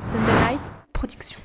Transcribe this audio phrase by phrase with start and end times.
[0.00, 0.62] Sunday Night
[0.94, 1.38] Production.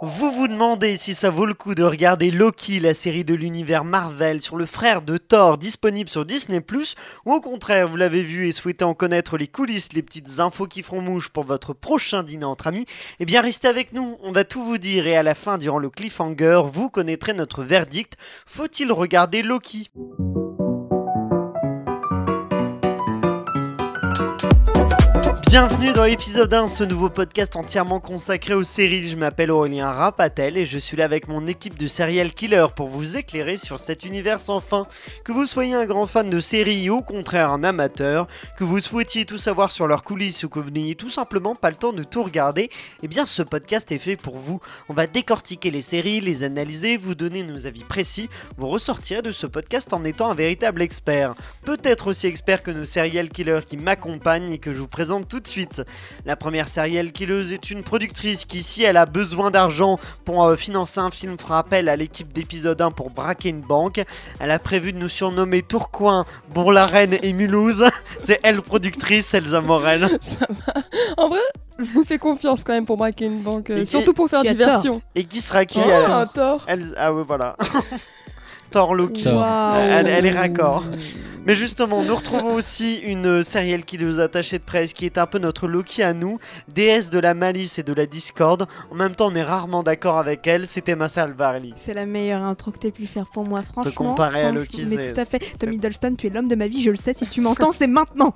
[0.00, 3.82] Vous vous demandez si ça vaut le coup de regarder Loki, la série de l'univers
[3.82, 6.60] Marvel sur le frère de Thor disponible sur Disney⁇
[7.24, 10.68] ou au contraire vous l'avez vu et souhaitez en connaître les coulisses, les petites infos
[10.68, 12.86] qui feront mouche pour votre prochain dîner entre amis,
[13.18, 15.80] eh bien restez avec nous, on va tout vous dire et à la fin durant
[15.80, 19.90] le cliffhanger, vous connaîtrez notre verdict, faut-il regarder Loki?
[25.48, 29.08] Bienvenue dans l'épisode 1, ce nouveau podcast entièrement consacré aux séries.
[29.08, 32.88] Je m'appelle Aurélien Rapatel et je suis là avec mon équipe de serial killer pour
[32.88, 34.88] vous éclairer sur cet univers sans fin.
[35.22, 38.26] Que vous soyez un grand fan de séries ou au contraire un amateur,
[38.58, 41.70] que vous souhaitiez tout savoir sur leurs coulisses ou que vous n'ayez tout simplement pas
[41.70, 42.68] le temps de tout regarder,
[43.04, 44.60] eh bien ce podcast est fait pour vous.
[44.88, 48.28] On va décortiquer les séries, les analyser, vous donner nos avis précis.
[48.56, 51.36] Vous ressortirez de ce podcast en étant un véritable expert.
[51.64, 55.35] Peut-être aussi expert que nos serial killers qui m'accompagnent et que je vous présente tout
[55.40, 55.82] de suite.
[56.24, 60.56] La première serial killeuse est une productrice qui, si elle a besoin d'argent pour euh,
[60.56, 64.00] financer un film, fera appel à l'équipe d'épisode 1 pour braquer une banque.
[64.40, 67.84] Elle a prévu de nous surnommer Tourcoing, Bourg-la-Reine et Mulhouse.
[68.20, 70.08] C'est elle productrice, Elsa Morel.
[70.20, 70.72] Ça va.
[71.16, 71.40] En vrai,
[71.78, 75.02] je vous fais confiance quand même pour braquer une banque, euh, surtout pour faire diversion.
[75.14, 76.64] Et qui sera qui Oh, elle un tort.
[76.66, 77.56] Elle- Ah ouais, voilà.
[78.70, 79.24] Thor Loki.
[79.28, 80.84] Elle, elle est raccord.
[81.46, 85.38] Mais justement, nous retrouvons aussi une serial killeuse attachée de presse qui est un peu
[85.38, 88.66] notre Loki à nous, déesse de la malice et de la discorde.
[88.90, 90.66] En même temps, on est rarement d'accord avec elle.
[90.66, 91.72] C'était Massa Alvarli.
[91.76, 93.92] C'est la meilleure intro que t'aies pu faire pour moi, franchement.
[93.92, 94.50] comparer à.
[94.50, 95.38] Loki, Mais c'est- tout à fait.
[95.56, 97.14] Tom Hiddleston, tu es l'homme de ma vie, je le sais.
[97.14, 98.34] Si tu m'entends, c'est maintenant.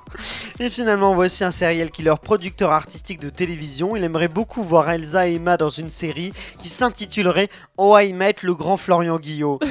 [0.60, 3.96] Et finalement, voici un serial killer producteur artistique de télévision.
[3.96, 8.36] Il aimerait beaucoup voir Elsa et Emma dans une série qui s'intitulerait Oh I Met
[8.42, 9.58] le grand Florian Guillot.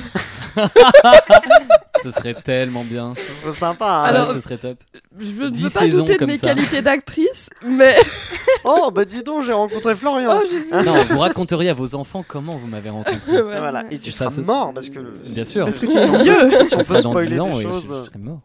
[2.03, 3.13] Ce serait tellement bien.
[3.17, 3.85] Ce serait sympa.
[3.85, 4.03] hein.
[4.03, 4.77] Alors- Ouais, ce serait top.
[5.19, 6.47] Je ne veux pas douter de mes ça.
[6.47, 7.93] qualités d'actrice, mais
[8.63, 10.41] Oh, bah dis donc, j'ai rencontré Florian.
[10.41, 10.75] oh.
[10.85, 13.19] Non, vous raconteriez à vos enfants comment vous m'avez rencontré.
[13.41, 13.57] Ouais.
[13.59, 13.83] Voilà.
[13.91, 14.99] Et tu Ça, seras c'est- mort parce que.
[14.99, 15.65] Bien sûr.
[15.65, 16.63] Parce que tu es vieux.
[16.65, 18.39] Si on Je peut spoiler 10 ans des et je, je serais mort.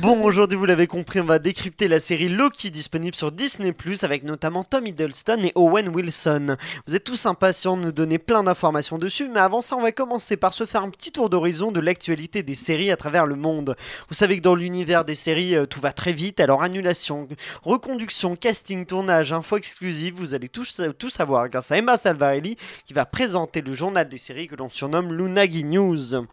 [0.00, 4.24] Bon, aujourd'hui, vous l'avez compris, on va décrypter la série Loki disponible sur Disney avec
[4.24, 6.56] notamment Tom Hiddleston et Owen Wilson.
[6.86, 9.92] Vous êtes tous impatients de nous donner plein d'informations dessus, mais avant ça, on va
[9.92, 13.36] commencer par se faire un petit tour d'horizon de l'actualité des séries à travers le
[13.36, 13.76] monde.
[14.08, 17.28] Vous savez que dans l'univers des séries, euh, tout va très vite, alors annulation,
[17.62, 22.94] reconduction, casting, tournage, info exclusive, vous allez tous, tout savoir grâce à Emma Salvarelli qui
[22.94, 26.26] va présenter le journal des séries que l'on surnomme Lunagi News.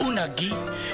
[0.00, 0.52] Unagi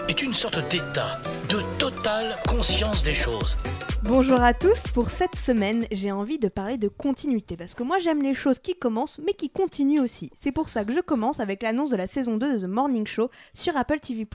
[0.09, 1.19] est une sorte d'état
[1.49, 3.57] de totale conscience des choses.
[4.05, 7.99] Bonjour à tous, pour cette semaine j'ai envie de parler de continuité parce que moi
[7.99, 10.31] j'aime les choses qui commencent mais qui continuent aussi.
[10.39, 13.07] C'est pour ça que je commence avec l'annonce de la saison 2 de The Morning
[13.07, 14.29] Show sur Apple TV+.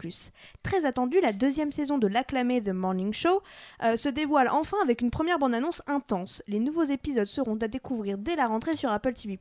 [0.61, 3.41] Très attendu, la deuxième saison de l'acclamé The Morning Show
[3.83, 6.43] euh, se dévoile enfin avec une première bande-annonce intense.
[6.47, 9.39] Les nouveaux épisodes seront à découvrir dès la rentrée sur Apple TV+.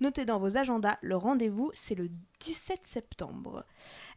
[0.00, 3.64] Notez dans vos agendas, le rendez-vous c'est le 17 septembre.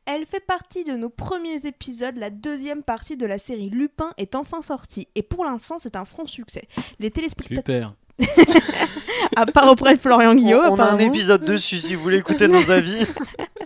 [0.06, 4.36] Elle fait partie de nos premiers épisodes, la deuxième partie de la série Lupin est
[4.36, 6.68] enfin sortie et pour l'instant c'est un franc succès.
[7.00, 8.56] Les téléspectateurs, Super.
[9.36, 12.20] à part auprès de Florian On, Guillaume, on a un épisode dessus si vous voulez
[12.20, 13.06] écouter nos avis.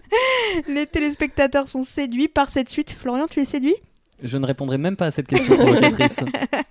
[0.67, 2.91] les téléspectateurs sont séduits par cette suite.
[2.91, 3.75] Florian, tu es séduit?
[4.23, 6.21] Je ne répondrai même pas à cette question provocatrice.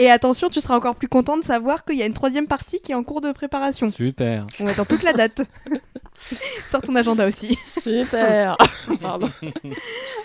[0.00, 2.80] Et attention, tu seras encore plus content de savoir qu'il y a une troisième partie
[2.80, 3.88] qui est en cours de préparation.
[3.88, 4.46] Super.
[4.60, 5.42] On attend plus que la date.
[6.68, 7.58] Sors ton agenda aussi.
[7.82, 8.56] Super.
[9.00, 9.28] Pardon.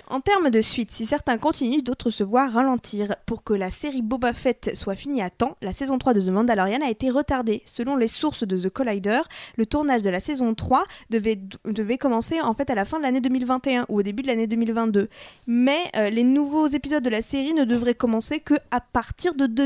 [0.10, 3.16] En termes de suite, si certains continuent, d'autres se voient ralentir.
[3.26, 6.30] Pour que la série Boba Fett soit finie à temps, la saison 3 de The
[6.30, 7.64] Mandalorian a été retardée.
[7.66, 9.22] Selon les sources de The Collider,
[9.56, 13.04] le tournage de la saison 3 devait, devait commencer en fait à la fin de
[13.04, 15.10] l'année 2021 ou au début de l'année 2022.
[15.48, 19.48] Mais euh, les nouveaux épisodes de la série ne devraient commencer que à partir de
[19.48, 19.63] 2022.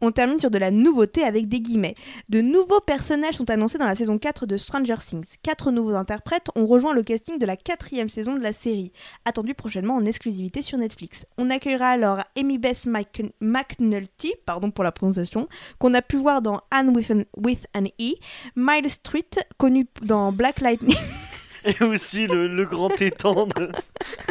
[0.00, 1.94] On termine sur de la nouveauté avec des guillemets.
[2.28, 5.36] De nouveaux personnages sont annoncés dans la saison 4 de Stranger Things.
[5.42, 8.92] Quatre nouveaux interprètes ont rejoint le casting de la quatrième saison de la série
[9.24, 11.26] attendu prochainement en exclusivité sur Netflix.
[11.36, 16.42] On accueillera alors Amy Beth Mc- McNulty, pardon pour la prononciation, qu'on a pu voir
[16.42, 18.14] dans Anne with an, with an E,
[18.54, 20.96] Miles Street, connu dans Black Lightning,
[21.64, 23.68] Et aussi le, le grand étang de...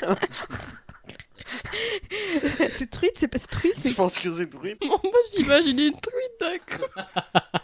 [2.71, 4.59] c'est Street, c'est pas Street, Je pense que c'est tout.
[4.81, 4.99] Moi,
[5.35, 6.83] j'imagine une truite d'un coup.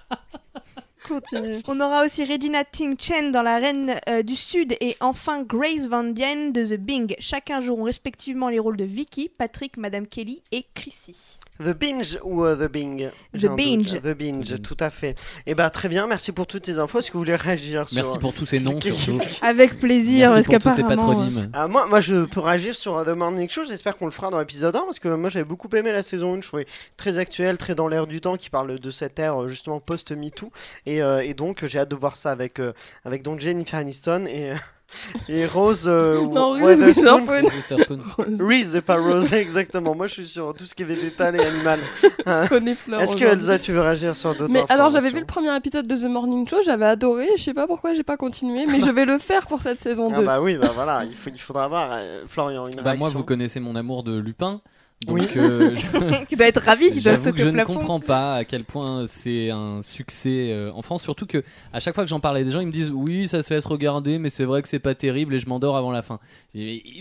[1.08, 1.56] continue.
[1.68, 5.88] On aura aussi Regina Ting Chen dans La Reine euh, du Sud et enfin Grace
[5.88, 7.16] Van Dien de The Bing.
[7.20, 11.40] Chacun joueront respectivement les rôles de Vicky, Patrick, Madame Kelly et Chrissy.
[11.60, 13.10] The Binge ou euh, The Bing?
[13.34, 13.46] The.
[13.56, 14.02] Binge.
[14.02, 14.62] The Binge, The Binge.
[14.62, 15.16] tout à fait.
[15.46, 17.00] Et bah très bien, merci pour toutes ces infos.
[17.00, 17.96] Est-ce que vous voulez réagir sur...
[17.96, 19.20] Merci pour tous ces noms surtout.
[19.42, 21.48] Avec plaisir, Merci parce pour tous ces euh.
[21.54, 23.66] Ah, moi, moi, je peux réagir sur The Morning Show.
[23.68, 26.34] J'espère qu'on le fera dans l'épisode 1 parce que moi, j'avais beaucoup aimé la saison
[26.34, 26.42] 1.
[26.42, 26.68] Je trouvais
[26.98, 30.52] très actuelle, très dans l'air du temps, qui parle de cette ère euh, justement post-MeToo.
[30.86, 32.74] Et, euh, et donc, j'ai hâte de voir ça avec, euh,
[33.06, 34.52] avec donc Jennifer Aniston et,
[35.30, 35.86] et Rose.
[35.88, 38.00] euh, Non, Reese Witherspoon.
[38.40, 39.96] Reese et pas Rose, exactement.
[39.96, 41.80] Moi, je suis sur tout ce qui est végétal et animal.
[42.26, 43.24] Est-ce que.
[43.26, 46.04] Elsa, tu veux réagir sur d'autres Mais alors j'avais vu le premier épisode de The
[46.10, 49.18] Morning Show, j'avais adoré, je sais pas pourquoi j'ai pas continué, mais je vais le
[49.18, 50.16] faire pour cette saison 2.
[50.18, 51.90] Ah bah oui, bah voilà, il, faut, il faudra voir.
[51.94, 54.62] euh, Florian, une Bah moi, vous connaissez mon amour de Lupin.
[55.06, 55.28] Donc, Oui.
[55.36, 58.44] euh, je- tu dois être ravi, J'avoue que sauter je au ne comprends pas à
[58.46, 61.04] quel point c'est un succès euh, en France.
[61.04, 61.44] Surtout que
[61.74, 63.54] à chaque fois que j'en parle à des gens, ils me disent oui, ça se
[63.54, 66.20] laisse regarder, mais c'est vrai que c'est pas terrible et je m'endors avant la fin.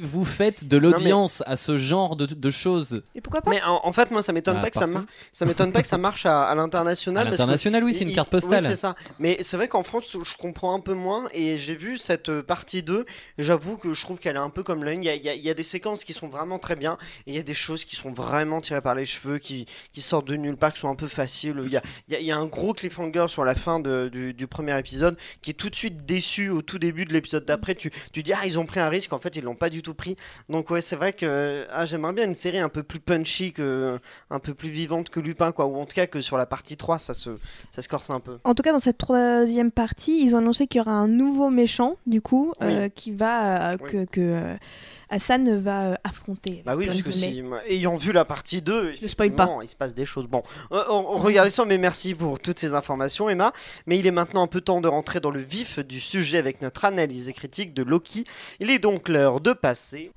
[0.03, 3.03] Vous faites de l'audience à ce genre de, de choses.
[3.15, 3.51] Et pourquoi pas?
[3.51, 5.73] Mais en, en fait, moi, ça m'étonne Bah, pas que ça, parce mar- ça m'étonne
[5.73, 7.29] pas que ça marche à, à l'international.
[7.31, 8.63] L'international, oui, c'est une carte Oui, postale.
[8.63, 8.97] c'est ça.
[9.21, 11.29] Mais c'est vrai qu'en France, je comprends un peu moins.
[11.35, 13.05] Et j'ai vu cette euh, partie 2.
[13.39, 15.05] J'avoue que je trouve qu'elle est un peu comme l'une.
[15.05, 16.99] Il y y a des séquences qui sont vraiment très bien.
[17.27, 20.01] Et il y a des choses qui sont vraiment tirées par les cheveux, qui, qui
[20.03, 21.61] sortent de nulle part, qui sont un peu faciles.
[21.65, 23.81] Il y a, il y a- il y a un gros cliffhanger sur la fin
[23.81, 27.13] de- du, du premier épisode qui est tout de suite déçu au tout début de
[27.13, 27.75] l'épisode d'après.
[27.75, 29.13] Tu, tu dis, ah, ils ont pris un risque.
[29.13, 30.17] En fait, ils l'ont pas du tout pris.
[30.49, 33.99] Donc, ouais, c'est vrai que ah, j'aimerais bien une série un peu plus punchy, que,
[34.31, 35.67] un peu plus vivante que Lupin, quoi.
[35.67, 37.31] Ou en tout cas que sur la partie 3, ça se,
[37.71, 38.39] ça se corse un peu.
[38.45, 41.51] En tout cas, dans cette troisième partie, ils ont annoncé qu'il y aura un nouveau
[41.51, 43.73] méchant, du coup, euh, qui va.
[43.73, 43.91] euh, Oui.
[43.91, 44.57] que, que euh,
[45.13, 46.63] Hassan va euh, affronter.
[46.65, 49.43] Bah oui, parce que si, ayant vu la partie 2, Ne spoil pas.
[49.45, 50.27] effectivement, il se passe des choses.
[50.27, 50.43] Bon,
[50.73, 53.53] euh, on, on regardait ça, mais merci pour toutes ces informations, Emma.
[53.87, 56.63] Mais il est maintenant un peu temps de rentrer dans le vif du sujet avec
[56.63, 58.25] notre analyse et critique de Loki.
[58.59, 60.11] Il est donc l'heure de passer.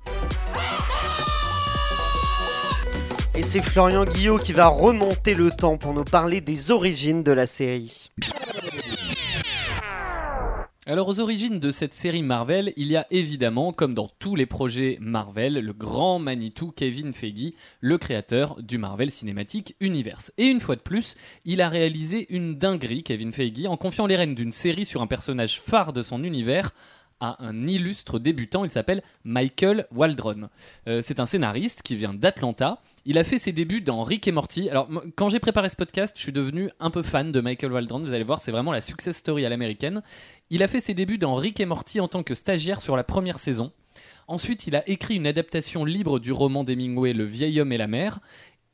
[3.34, 7.32] Et c'est Florian Guillot qui va remonter le temps pour nous parler des origines de
[7.32, 8.10] la série.
[10.88, 14.46] Alors aux origines de cette série Marvel, il y a évidemment, comme dans tous les
[14.46, 20.30] projets Marvel, le grand Manitou Kevin Feige, le créateur du Marvel Cinematic Universe.
[20.38, 24.14] Et une fois de plus, il a réalisé une dinguerie, Kevin Feige, en confiant les
[24.14, 26.70] rênes d'une série sur un personnage phare de son univers
[27.20, 30.48] à un illustre débutant, il s'appelle Michael Waldron.
[30.86, 32.80] Euh, c'est un scénariste qui vient d'Atlanta.
[33.04, 34.68] Il a fait ses débuts dans Rick et Morty.
[34.68, 38.00] Alors, quand j'ai préparé ce podcast, je suis devenu un peu fan de Michael Waldron.
[38.00, 40.02] Vous allez voir, c'est vraiment la success story à l'américaine.
[40.50, 43.04] Il a fait ses débuts dans Rick et Morty en tant que stagiaire sur la
[43.04, 43.72] première saison.
[44.28, 47.86] Ensuite, il a écrit une adaptation libre du roman d'Hemingway Le vieil homme et la
[47.86, 48.20] mer.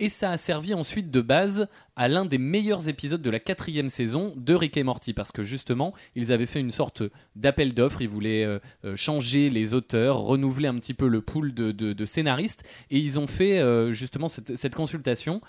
[0.03, 3.89] Et ça a servi ensuite de base à l'un des meilleurs épisodes de la quatrième
[3.89, 7.05] saison de Rick et Morty, parce que justement, ils avaient fait une sorte
[7.37, 11.55] d'appel d'offres, ils voulaient euh, euh, changer les auteurs, renouveler un petit peu le pool
[11.55, 15.41] de, scénaristes, et ils ont fait euh, justement cette, consultation.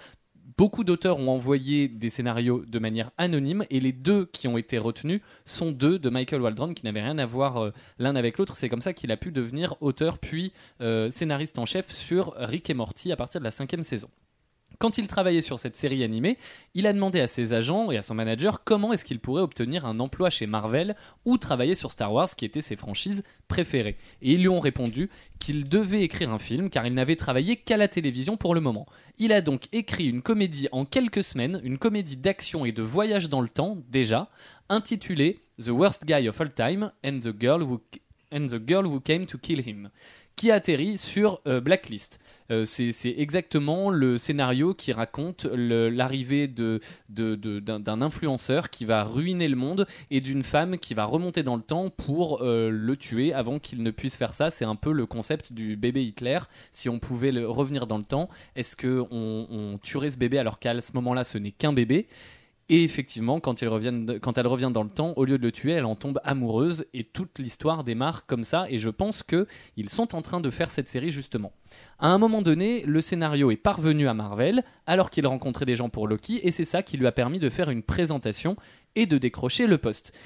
[0.56, 4.78] Beaucoup d'auteurs ont envoyé des scénarios de manière anonyme, et les deux qui ont été
[4.78, 8.56] retenus sont deux de Michael Waldron qui n'avaient rien à voir l'un avec l'autre.
[8.56, 10.54] C'est comme ça qu'il a pu devenir auteur puis
[11.10, 14.10] scénariste en chef sur Rick et Morty à partir de la cinquième saison.
[14.80, 16.38] Quand il travaillait sur cette série animée,
[16.74, 19.86] il a demandé à ses agents et à son manager comment est-ce qu'il pourrait obtenir
[19.86, 23.98] un emploi chez Marvel ou travailler sur Star Wars qui étaient ses franchises préférées.
[24.22, 25.10] Et ils lui ont répondu
[25.40, 28.86] qu'il devait écrire un film car il n'avait travaillé qu'à la télévision pour le moment.
[29.18, 33.30] Il a donc écrit une comédie en quelques semaines, une comédie d'action et de voyage
[33.30, 34.30] dans le temps déjà,
[34.70, 37.82] intitulée The Worst Guy of All Time and the Girl Who,
[38.34, 39.90] and the girl who Came to Kill Him
[40.36, 42.20] qui atterrit sur euh, Blacklist.
[42.52, 49.88] Euh, c'est exactement le scénario qui raconte l'arrivée d'un influenceur qui va ruiner le monde
[50.12, 53.84] et d'une femme qui va remonter dans le temps pour euh, le tuer avant qu'il
[53.84, 54.50] ne puisse faire ça.
[54.50, 56.40] C'est un peu le concept du bébé Hitler.
[56.72, 60.80] Si on pouvait revenir dans le temps, est-ce qu'on on tuerait ce bébé alors qu'à
[60.82, 62.08] ce moment-là ce n'est qu'un bébé?
[62.74, 65.94] Et effectivement, quand, elle revient dans le temps, au lieu de le tuer, elle en
[65.94, 68.66] tombe amoureuse et toute l'histoire démarre comme ça.
[68.68, 69.46] Et je pense que
[69.78, 71.52] ils sont en train de faire cette série justement.
[72.00, 75.90] À un moment donné, le scénario est parvenu à Marvel alors qu'il rencontrait des gens
[75.90, 78.56] pour Loki et c'est ça qui lui a permis de faire une présentation
[78.96, 80.18] et de décrocher le poste.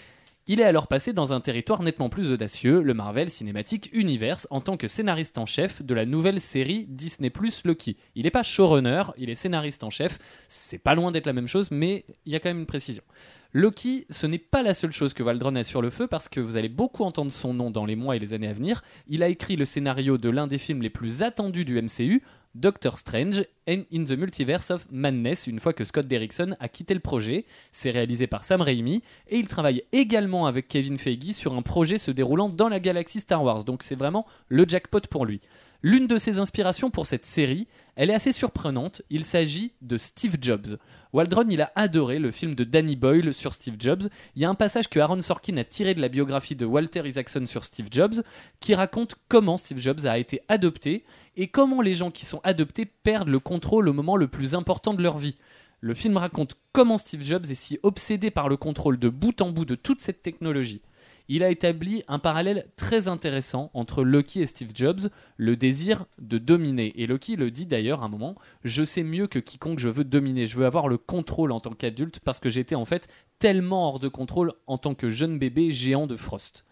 [0.50, 4.62] Il est alors passé dans un territoire nettement plus audacieux, le Marvel Cinematic Universe, en
[4.62, 7.98] tant que scénariste en chef de la nouvelle série Disney Plus Loki.
[8.16, 10.18] Il n'est pas showrunner, il est scénariste en chef.
[10.48, 13.04] C'est pas loin d'être la même chose, mais il y a quand même une précision.
[13.52, 16.40] Loki, ce n'est pas la seule chose que Waldron a sur le feu parce que
[16.40, 18.84] vous allez beaucoup entendre son nom dans les mois et les années à venir.
[19.08, 22.24] Il a écrit le scénario de l'un des films les plus attendus du MCU,
[22.56, 26.94] Doctor Strange and in the Multiverse of Madness, une fois que Scott Derrickson a quitté
[26.94, 27.46] le projet.
[27.72, 31.98] C'est réalisé par Sam Raimi et il travaille également avec Kevin Feige sur un projet
[31.98, 33.64] se déroulant dans la galaxie Star Wars.
[33.64, 35.40] Donc c'est vraiment le jackpot pour lui.
[35.84, 40.38] L'une de ses inspirations pour cette série, elle est assez surprenante, il s'agit de Steve
[40.42, 40.78] Jobs.
[41.14, 44.10] Waldron, il a adoré le film de Danny Boyle sur Steve Jobs.
[44.36, 47.04] Il y a un passage que Aaron Sorkin a tiré de la biographie de Walter
[47.06, 48.24] Isaacson sur Steve Jobs,
[48.60, 51.06] qui raconte comment Steve Jobs a été adopté
[51.38, 54.94] et comment les gens qui sont adoptés perdent le contrôle au moment le plus important
[54.94, 55.38] de leur vie.
[55.80, 59.52] Le film raconte comment Steve Jobs est si obsédé par le contrôle de bout en
[59.52, 60.82] bout de toute cette technologie.
[61.30, 66.38] Il a établi un parallèle très intéressant entre Loki et Steve Jobs, le désir de
[66.38, 66.94] dominer.
[66.96, 70.48] Et Loki le dit d'ailleurs un moment, je sais mieux que quiconque je veux dominer,
[70.48, 73.08] je veux avoir le contrôle en tant qu'adulte parce que j'étais en fait
[73.40, 76.66] tellement hors de contrôle en tant que jeune bébé géant de Frost.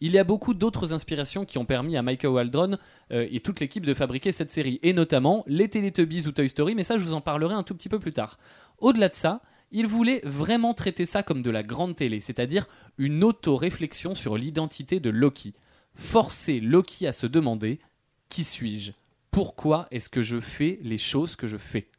[0.00, 2.78] Il y a beaucoup d'autres inspirations qui ont permis à Michael Waldron
[3.12, 6.74] euh, et toute l'équipe de fabriquer cette série, et notamment les Teletubbies ou Toy Story,
[6.74, 8.38] mais ça je vous en parlerai un tout petit peu plus tard.
[8.78, 13.24] Au-delà de ça, il voulait vraiment traiter ça comme de la grande télé, c'est-à-dire une
[13.24, 15.52] auto-réflexion sur l'identité de Loki.
[15.94, 17.80] Forcer Loki à se demander
[18.28, 18.92] qui suis-je?
[19.30, 21.90] Pourquoi est-ce que je fais les choses que je fais?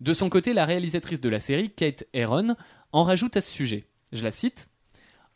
[0.00, 2.54] De son côté, la réalisatrice de la série, Kate Herron,
[2.92, 3.86] en rajoute à ce sujet.
[4.12, 4.68] Je la cite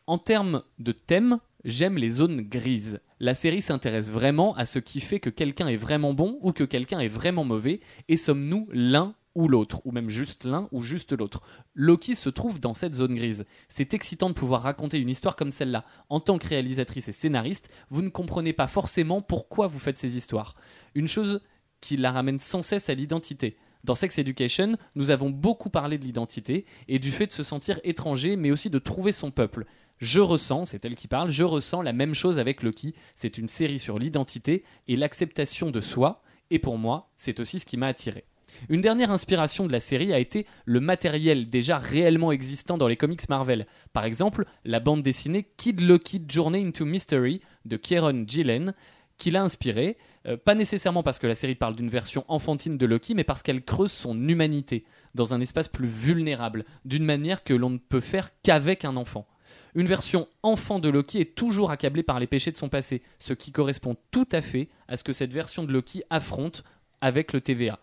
[0.07, 3.01] En termes de thème, j'aime les zones grises.
[3.21, 6.65] La série s'intéresse vraiment à ce qui fait que quelqu'un est vraiment bon ou que
[6.65, 11.13] quelqu'un est vraiment mauvais, et sommes-nous l'un ou l'autre, ou même juste l'un ou juste
[11.13, 11.43] l'autre?
[11.75, 13.45] Loki se trouve dans cette zone grise.
[13.69, 15.85] C'est excitant de pouvoir raconter une histoire comme celle-là.
[16.09, 20.17] En tant que réalisatrice et scénariste, vous ne comprenez pas forcément pourquoi vous faites ces
[20.17, 20.55] histoires.
[20.95, 21.41] Une chose
[21.81, 23.57] qui la ramène sans cesse à l'identité.
[23.83, 27.79] Dans Sex Education, nous avons beaucoup parlé de l'identité et du fait de se sentir
[27.85, 29.67] étranger, mais aussi de trouver son peuple.
[30.05, 32.95] Je ressens, c'est elle qui parle, je ressens la même chose avec Loki.
[33.15, 37.65] C'est une série sur l'identité et l'acceptation de soi, et pour moi, c'est aussi ce
[37.65, 38.27] qui m'a attiré.
[38.69, 42.99] Une dernière inspiration de la série a été le matériel déjà réellement existant dans les
[42.99, 43.67] comics Marvel.
[43.95, 48.75] Par exemple, la bande dessinée Kid Loki Journey into Mystery de Kieron Gillen,
[49.17, 49.97] qui l'a inspiré,
[50.27, 53.43] euh, pas nécessairement parce que la série parle d'une version enfantine de Loki, mais parce
[53.43, 54.85] qu'elle creuse son humanité
[55.15, 59.27] dans un espace plus vulnérable, d'une manière que l'on ne peut faire qu'avec un enfant.
[59.77, 63.33] Une version enfant de Loki est toujours accablée par les péchés de son passé, ce
[63.33, 66.63] qui correspond tout à fait à ce que cette version de Loki affronte
[67.01, 67.81] avec le TVA.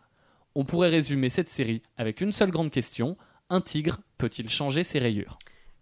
[0.56, 3.18] On pourrait résumer cette série avec une seule grande question
[3.50, 5.38] un tigre peut-il changer ses rayures?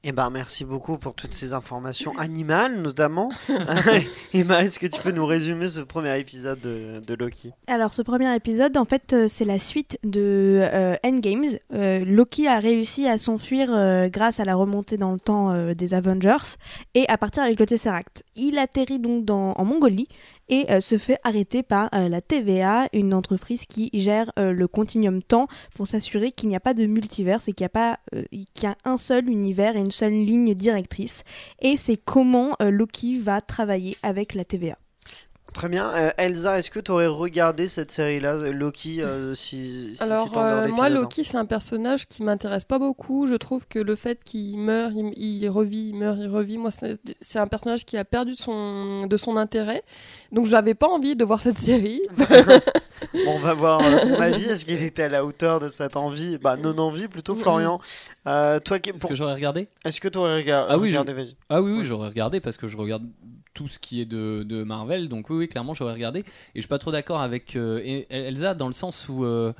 [0.05, 3.29] Eh ben, merci beaucoup pour toutes ces informations animales, notamment.
[4.33, 7.51] Emma, est-ce que tu peux nous résumer ce premier épisode de, Loki?
[7.67, 11.57] Alors, ce premier épisode, en fait, euh, c'est la suite de euh, Endgames.
[11.73, 13.67] Euh, Loki a réussi à s'enfuir
[14.09, 16.55] grâce à la remontée dans le temps des Avengers
[16.93, 18.23] et à partir avec le Tesseract.
[18.37, 20.07] Il atterrit donc en Mongolie
[20.49, 24.67] et euh, se fait arrêter par euh, la TVA, une entreprise qui gère euh, le
[24.67, 27.99] continuum temps pour s'assurer qu'il n'y a pas de multivers et qu'il y a pas
[28.11, 31.23] qu'il y a un seul univers et une seule ligne directrice.
[31.61, 34.77] Et c'est comment Loki va travailler avec la TVA.
[35.59, 35.91] Très bien.
[35.93, 40.31] Euh, Elsa, est-ce que tu aurais regardé cette série-là, euh, Loki euh, si, Alors,
[40.69, 43.27] moi, Loki, c'est un personnage qui m'intéresse pas beaucoup.
[43.27, 47.39] Je trouve que le fait qu'il meurt, il, revit, il meurt, il revit, moi, c'est
[47.39, 49.83] un personnage qui a perdu son, de son intérêt.
[50.31, 52.03] Donc, j'avais pas envie de voir cette série.
[53.27, 54.45] on va voir ton avis.
[54.45, 56.37] Est-ce qu'il était à la hauteur de cette envie?
[56.37, 57.81] Bah, non-envie plutôt, Florian.
[58.23, 59.67] toi, Est-ce que j'aurais regardé?
[59.83, 60.95] Est-ce que tu aurais regardé Ah oui,
[61.49, 63.03] ah oui, oui j'aurais regardé parce que je regarde
[63.59, 65.09] tout ce qui est de, Marvel.
[65.09, 66.19] Donc oui, clairement, j'aurais regardé.
[66.19, 66.25] Et
[66.55, 69.51] je suis pas trop d'accord avec euh, Elsa dans le sens où euh,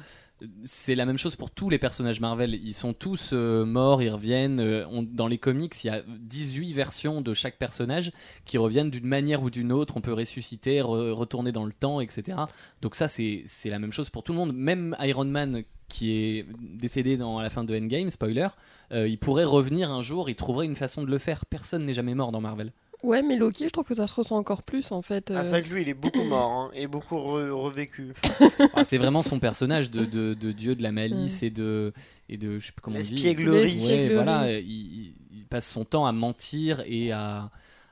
[0.63, 2.55] c'est la même chose pour tous les personnages Marvel.
[2.63, 4.85] Ils sont tous euh, morts, ils reviennent.
[5.11, 8.13] dans les comics, il y a 18 versions de chaque personnage
[8.45, 9.97] qui reviennent d'une manière ou d'une autre.
[9.97, 12.37] On peut ressusciter, retourner dans le temps, etc.
[12.81, 14.53] Donc ça, c'est la même chose pour tout le monde.
[14.53, 18.47] Même Iron Man qui est décédé dans la fin de Endgame, spoiler,
[18.91, 21.45] il pourrait revenir un jour, il trouverait une façon de le faire.
[21.47, 22.71] Personne n'est jamais mort dans Marvel.
[23.01, 25.31] Ouais, mais Loki, je trouve que ça se ressent encore plus en fait.
[25.33, 28.13] Ah, c'est vrai que lui, il est beaucoup mort hein, et beaucoup revécu.
[28.73, 31.93] Ah, c'est vraiment son personnage de, de, de, dieu de la malice et de
[32.27, 33.27] et de je sais pas comment on dit.
[33.27, 37.49] Ouais, voilà, il, il, passe son temps à mentir et à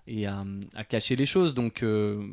[0.07, 0.43] et à,
[0.87, 1.53] cacher les choses.
[1.53, 2.23] Donc, euh,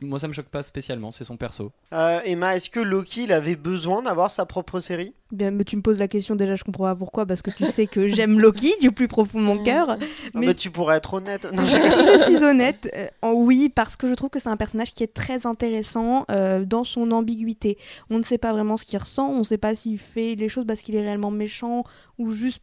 [0.00, 1.72] moi, ça me choque pas spécialement, c'est son perso.
[1.92, 5.14] Euh, Emma, est-ce que Loki, il avait besoin d'avoir sa propre série?
[5.30, 7.64] Bien, mais tu me poses la question déjà, je comprends pas pourquoi, parce que tu
[7.64, 9.96] sais que j'aime Loki du plus profond de mon cœur.
[10.34, 11.46] Mais, tu pourrais être honnête.
[11.50, 12.90] si je suis honnête,
[13.24, 16.26] euh, oui, parce que je trouve que c'est un personnage qui est très intéressant
[16.66, 17.78] dans son ambiguïté.
[18.10, 20.50] On ne sait pas vraiment ce qu'il ressent, on ne sait pas s'il fait les
[20.50, 21.84] choses parce qu'il est réellement méchant
[22.18, 22.60] ou juste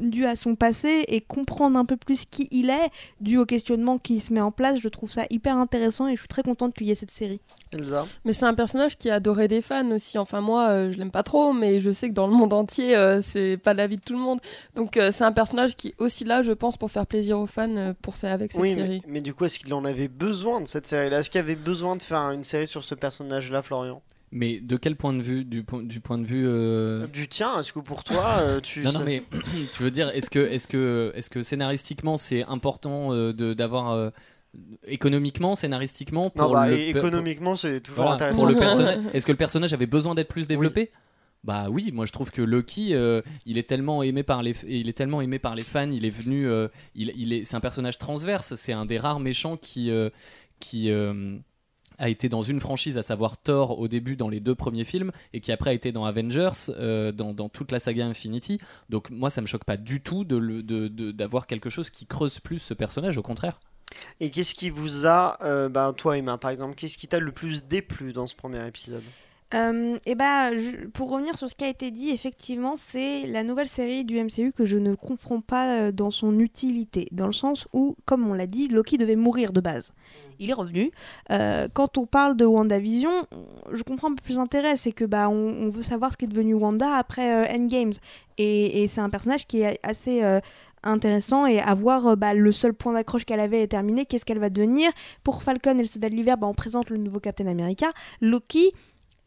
[0.00, 2.90] dû à son passé et comprendre un peu plus qui il est,
[3.20, 4.78] dû au questionnement qui se met en place.
[4.80, 7.40] Je trouve ça hyper intéressant et je suis très contente qu'il y ait cette série.
[7.72, 10.18] Elsa Mais c'est un personnage qui a adoré des fans aussi.
[10.18, 12.96] Enfin, moi, euh, je l'aime pas trop, mais je sais que dans le monde entier,
[12.96, 14.40] euh, c'est pas l'avis de tout le monde.
[14.74, 17.46] Donc, euh, c'est un personnage qui est aussi là, je pense, pour faire plaisir aux
[17.46, 19.02] fans euh, pour ça, avec cette Oui, série.
[19.06, 21.20] mais, mais du coup, est-ce qu'il en avait besoin de cette série-là?
[21.20, 24.00] Est-ce qu'il avait besoin de faire une série sur ce personnage-là, Florian?
[24.30, 26.44] Mais de quel point de vue Du, po- du point de vue.
[26.46, 28.82] euh, Du tien, est-ce que pour toi, euh, tu...
[28.82, 29.22] Non, non, mais
[29.74, 33.90] tu veux dire, est-ce que, est que, est que scénaristiquement c'est important euh, de- d'avoir.
[33.92, 34.10] euh,
[34.86, 38.38] économiquement, scénaristiquement, pour Non, bah, le économiquement, c'est toujours Voilà, intéressant.
[38.38, 38.98] pour le personnage.
[39.12, 40.90] Est-ce que le personnage avait besoin d'être plus développé?
[41.44, 44.88] Bah oui, moi je trouve que Loki, euh, il est tellement aimé par les, il
[44.88, 45.88] est tellement aimé par les fans.
[45.90, 46.66] Il est venu, euh,
[46.96, 48.54] il, il est, c'est un personnage transverse.
[48.56, 50.10] C'est un des rares méchants qui, euh,
[50.58, 51.36] qui euh,
[51.98, 55.12] a été dans une franchise, à savoir Thor au début dans les deux premiers films,
[55.32, 58.60] et qui après a été dans Avengers, euh, dans, toute la saga Infinity.
[58.88, 62.74] Donc moi, ça me choque pas du tout d'avoir quelque chose qui creuse plus ce
[62.74, 63.18] personnage.
[63.18, 63.60] Au contraire.
[64.20, 67.32] Et qu'est-ce qui vous a, euh, bah, toi Emma par exemple, qu'est-ce qui t'a le
[67.32, 69.02] plus déplu dans ce premier épisode?
[69.54, 70.50] Euh, et bah,
[70.92, 74.52] pour revenir sur ce qui a été dit, effectivement, c'est la nouvelle série du MCU
[74.52, 78.34] que je ne comprends pas euh, dans son utilité, dans le sens où, comme on
[78.34, 79.92] l'a dit, Loki devait mourir de base.
[80.38, 80.90] Il est revenu.
[81.32, 83.10] Euh, quand on parle de WandaVision,
[83.72, 86.54] je comprends un peu plus l'intérêt, c'est que bah on, veut savoir ce qu'est devenu
[86.54, 87.94] Wanda après euh, Endgames,
[88.36, 90.22] et, c'est un personnage qui est assez
[90.82, 94.24] intéressant et à voir euh, bah, le seul point d'accroche qu'elle avait est terminé, qu'est-ce
[94.24, 94.90] qu'elle va devenir.
[95.22, 97.86] Pour Falcon et le soldat de l'hiver, bah, on présente le nouveau Captain America.
[98.20, 98.72] Loki,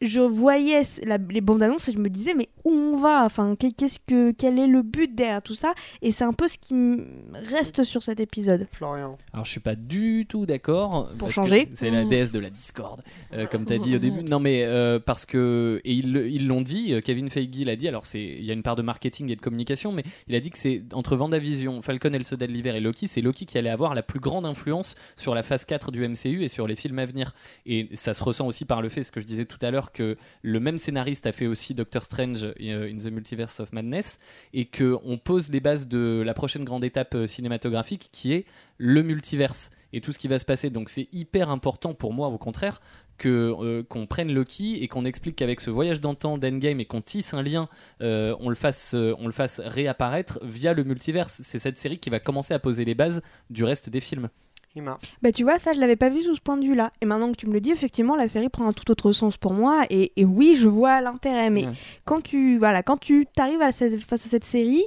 [0.02, 3.24] je voyais la- les bandes annonces et je me disais mais où on va?
[3.24, 5.72] Enfin qu'est- qu'est-ce que quel est le but derrière tout ça?
[6.02, 7.06] Et c'est un peu ce qui me
[7.50, 11.10] reste sur cet épisode Florian Alors je suis pas du tout d'accord.
[11.18, 11.68] que changer.
[11.74, 12.08] C'est la Mm.
[12.08, 14.22] déesse de la discorde, euh, comme tu as dit au début.
[14.24, 17.88] Non mais euh, parce que et ils l'ont dit, euh, Kevin Feige l'a dit.
[17.88, 20.40] Alors c'est il y a une part de marketing et de communication, mais il a
[20.40, 23.46] dit que c'est entre Vendavision, Falcon et le Soldat de l'hiver et Loki, c'est Loki
[23.46, 26.66] qui allait avoir la plus grande influence sur la phase 4 du MCU et sur
[26.66, 27.32] les films à venir.
[27.66, 29.91] Et ça se ressent aussi par le fait, ce que je disais tout à l'heure,
[29.92, 34.18] que le même scénariste a fait aussi Doctor Strange euh, in the Multiverse of Madness
[34.52, 38.46] et que on pose les bases de la prochaine grande étape euh, cinématographique qui est
[38.78, 40.70] le multiverse et tout ce qui va se passer.
[40.70, 42.80] Donc c'est hyper important pour moi, au contraire,
[43.18, 46.80] que euh, qu'on prenne Loki et qu'on explique qu'avec ce voyage dans le temps d'Endgame
[46.80, 47.68] et qu'on tisse un lien,
[48.00, 51.40] on le fasse, on le fasse réapparaître via le multiverse.
[51.44, 54.28] C'est cette série qui va commencer à poser les bases du reste des films.
[55.22, 57.04] Bah tu vois ça je l'avais pas vu sous ce point de vue là et
[57.06, 59.52] maintenant que tu me le dis effectivement la série prend un tout autre sens pour
[59.52, 59.82] moi.
[59.90, 61.50] Et, et oui je vois l'intérêt.
[61.50, 61.72] Mais Ouais.
[62.04, 64.84] quand tu voilà quand tu t'arrives face à cette série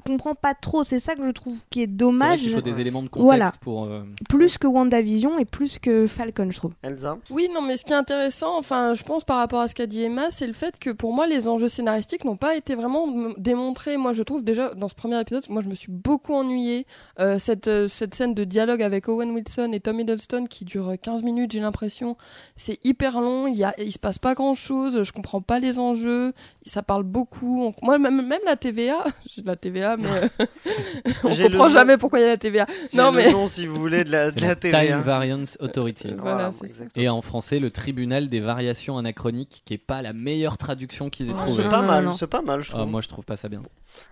[0.00, 3.02] tu comprends pas trop c'est ça que je trouve qui est dommage faut des éléments
[3.02, 3.52] de contexte Voilà.
[3.60, 3.84] pour.
[3.84, 7.84] euh, plus que WandaVision et plus que Falcon je trouve Elsa Oui, non, mais ce
[7.84, 10.52] qui est intéressant, enfin, je pense par rapport à ce qu'a dit Emma, c'est le
[10.52, 13.06] fait que pour moi, les enjeux scénaristiques n'ont pas été vraiment
[13.38, 13.96] démontrés.
[13.96, 16.86] Moi, je trouve déjà dans ce premier épisode, moi, je me suis beaucoup ennuyée.
[17.18, 20.92] Euh, cette, euh, cette scène de dialogue avec Owen Wilson et Tom Hiddleston qui dure
[21.00, 22.16] 15 minutes, j'ai l'impression,
[22.56, 23.46] c'est hyper long.
[23.46, 25.02] Il y a, il se passe pas grand chose.
[25.02, 26.32] Je comprends pas les enjeux.
[26.64, 27.64] Ça parle beaucoup.
[27.64, 30.46] On- moi, même, même la TVA, j'ai de la TVA, mais euh,
[31.24, 31.68] on le comprend nom.
[31.70, 32.66] jamais pourquoi il y a la TVA.
[32.92, 34.88] Non, le mais nom, si vous voulez, de la, de la télé.
[34.88, 35.00] Time.
[35.00, 36.14] Variance Authority.
[36.18, 36.50] Voilà.
[36.96, 41.30] Et en français, le tribunal des variations anachroniques, qui est pas la meilleure traduction qu'ils
[41.30, 41.62] aient Ah, trouvée.
[41.62, 42.90] C'est pas mal, c'est pas mal, je Ah, trouve.
[42.90, 43.62] moi, je trouve pas ça bien.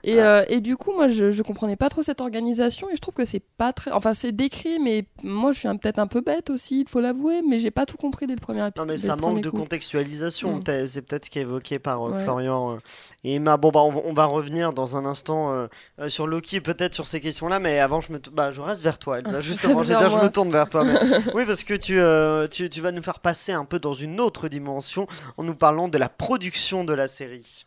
[0.05, 3.01] Et, euh, et du coup, moi, je, je comprenais pas trop cette organisation et je
[3.01, 3.91] trouve que c'est pas très.
[3.93, 7.43] Enfin, c'est décrit, mais moi, je suis peut-être un peu bête aussi, il faut l'avouer,
[7.49, 8.77] mais j'ai pas tout compris dès le premier épisode.
[8.77, 10.87] Non mais ça manque de contextualisation, Mm.
[10.87, 12.23] C'est peut-être ce qui est évoqué par euh, Ouais.
[12.23, 12.79] Florian euh,
[13.25, 13.57] et Emma.
[13.57, 15.69] Bon bah on va revenir dans un instant euh,
[16.01, 18.99] euh, sur Loki, peut-être sur ces questions-là, mais avant je me, bah, je reste vers
[18.99, 19.41] toi, Elsa.
[19.41, 20.85] Justement, j'ai je me tourne vers toi.
[20.85, 20.99] mais-
[21.35, 24.21] oui parce que tu, euh, tu tu vas nous faire passer un peu dans une
[24.21, 27.67] autre dimension en nous parlant de la production de la série.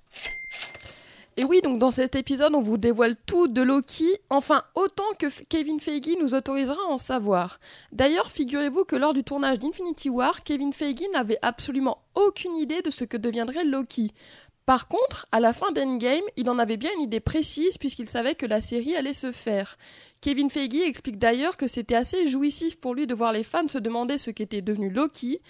[1.40, 5.28] Et oui, donc dans cet épisode, on vous dévoile tout de Loki, enfin autant que
[5.46, 7.62] Kevin Feige nous autorisera à en savoir.
[7.94, 12.90] D'ailleurs, figurez-vous que lors du tournage d'Infinity War, Kevin Feige n'avait absolument aucune idée de
[12.90, 14.12] ce que deviendrait Loki.
[14.70, 18.36] Par contre, à la fin d'Endgame, il en avait bien une idée précise puisqu'il savait
[18.36, 19.80] que la série allait se faire.
[20.22, 23.80] Kevin Feige explique d'ailleurs que c'était assez jouissif pour lui de voir les fans se
[23.80, 25.42] demander ce qu'était devenu Loki.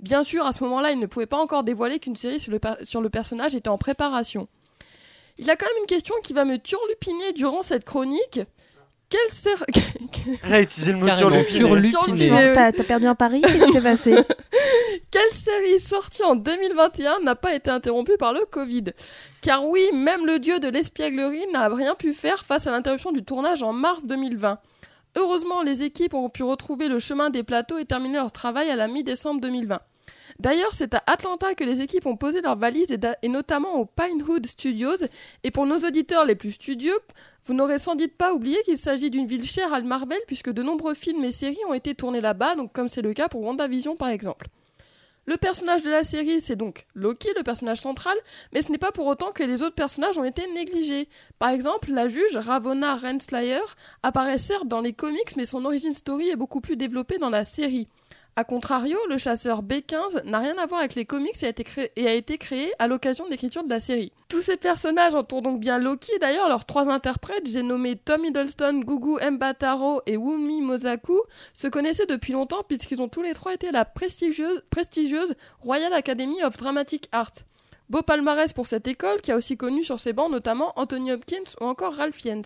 [0.00, 2.58] Bien sûr, à ce moment-là, il ne pouvait pas encore dévoiler qu'une série sur le,
[2.58, 4.48] per- sur le personnage était en préparation.
[5.38, 8.40] Il y a quand même une question qui va me turlupiner durant cette chronique.
[9.08, 9.50] Quelle ser-
[10.42, 11.06] Elle a utilisé le mot.
[12.54, 13.40] T'as t'as perdu un pari?
[13.40, 14.16] Qu'est-ce qui s'est passé?
[15.14, 18.86] Quelle série sortie en 2021 n'a pas été interrompue par le Covid?
[19.42, 23.24] Car oui, même le dieu de l'espièglerie n'a rien pu faire face à l'interruption du
[23.24, 24.58] tournage en mars 2020.
[25.14, 28.74] Heureusement, les équipes ont pu retrouver le chemin des plateaux et terminer leur travail à
[28.74, 29.78] la mi-décembre 2020.
[30.40, 34.44] D'ailleurs, c'est à Atlanta que les équipes ont posé leurs valises et, notamment au Pinewood
[34.44, 35.06] Studios.
[35.44, 36.98] Et pour nos auditeurs les plus studieux,
[37.44, 40.64] vous n'aurez sans doute pas oublié qu'il s'agit d'une ville chère à Marvel puisque de
[40.64, 44.08] nombreux films et séries ont été tournés là-bas, comme c'est le cas pour WandaVision par
[44.08, 44.48] exemple.
[45.26, 48.16] Le personnage de la série, c'est donc Loki, le personnage central,
[48.52, 51.08] mais ce n'est pas pour autant que les autres personnages ont été négligés.
[51.38, 53.64] Par exemple, la juge Ravonna Renslayer
[54.02, 57.44] apparaît certes dans les comics, mais son origin story est beaucoup plus développée dans la
[57.46, 57.88] série.
[58.36, 62.36] A contrario, le chasseur B15 n'a rien à voir avec les comics et a été
[62.36, 64.10] créé, à l'occasion de l'écriture de la série.
[64.28, 68.80] Tous ces personnages entourent donc bien Loki, d'ailleurs leurs trois interprètes, j'ai nommé Tom Hiddleston,
[68.80, 71.20] Gugu Mbataro et Wumi Mosaku,
[71.52, 75.92] se connaissaient depuis longtemps puisqu'ils ont tous les trois été à la prestigieuse, prestigieuse Royal
[75.92, 77.30] Academy of Dramatic Art.
[77.88, 81.54] Beau palmarès pour cette école qui a aussi connu sur ses bancs notamment Anthony Hopkins
[81.60, 82.42] ou encore Ralph Fiennes.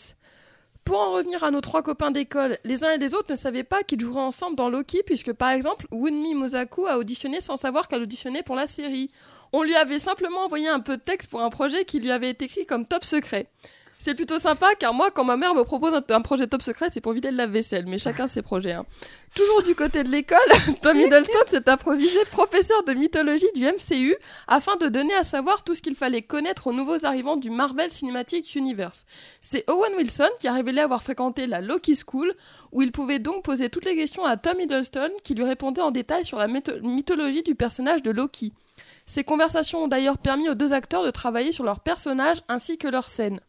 [0.88, 3.62] Pour en revenir à nos trois copains d'école, les uns et les autres ne savaient
[3.62, 7.88] pas qu'ils joueraient ensemble dans Loki, puisque par exemple, Wunmi Mosaku a auditionné sans savoir
[7.88, 9.10] qu'elle auditionnait pour la série.
[9.52, 12.30] On lui avait simplement envoyé un peu de texte pour un projet qui lui avait
[12.30, 13.50] été écrit comme top secret.
[14.08, 16.88] C'est plutôt sympa car moi, quand ma mère me propose un, un projet top secret,
[16.90, 18.72] c'est pour vider le lave-vaisselle, mais chacun ses projets.
[18.72, 18.86] hein.
[19.34, 20.38] Toujours du côté de l'école,
[20.82, 24.16] Tom Hiddleston s'est improvisé professeur de mythologie du MCU
[24.46, 27.90] afin de donner à savoir tout ce qu'il fallait connaître aux nouveaux arrivants du Marvel
[27.90, 29.04] Cinematic Universe.
[29.42, 32.32] C'est Owen Wilson qui a révélé avoir fréquenté la Loki School,
[32.72, 35.90] où il pouvait donc poser toutes les questions à Tom Hiddleston, qui lui répondait en
[35.90, 38.54] détail sur la mytho- mythologie du personnage de Loki.
[39.04, 42.88] Ces conversations ont d'ailleurs permis aux deux acteurs de travailler sur leurs personnages ainsi que
[42.88, 43.40] leurs scènes.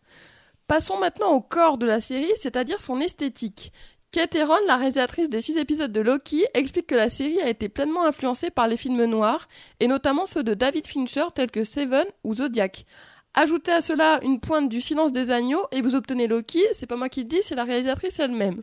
[0.69, 3.73] Passons maintenant au corps de la série, c'est-à-dire son esthétique.
[4.11, 7.69] Kate Herron, la réalisatrice des six épisodes de Loki, explique que la série a été
[7.69, 9.47] pleinement influencée par les films noirs,
[9.79, 12.85] et notamment ceux de David Fincher tels que Seven ou Zodiac.
[13.33, 16.97] Ajoutez à cela une pointe du silence des agneaux et vous obtenez Loki, c'est pas
[16.97, 18.61] moi qui le dis, c'est la réalisatrice elle-même.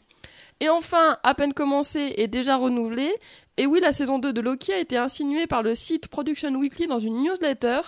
[0.60, 3.12] Et enfin, à peine commencé et déjà renouvelé,
[3.56, 6.86] et oui, la saison 2 de Loki a été insinuée par le site Production Weekly
[6.86, 7.80] dans une newsletter.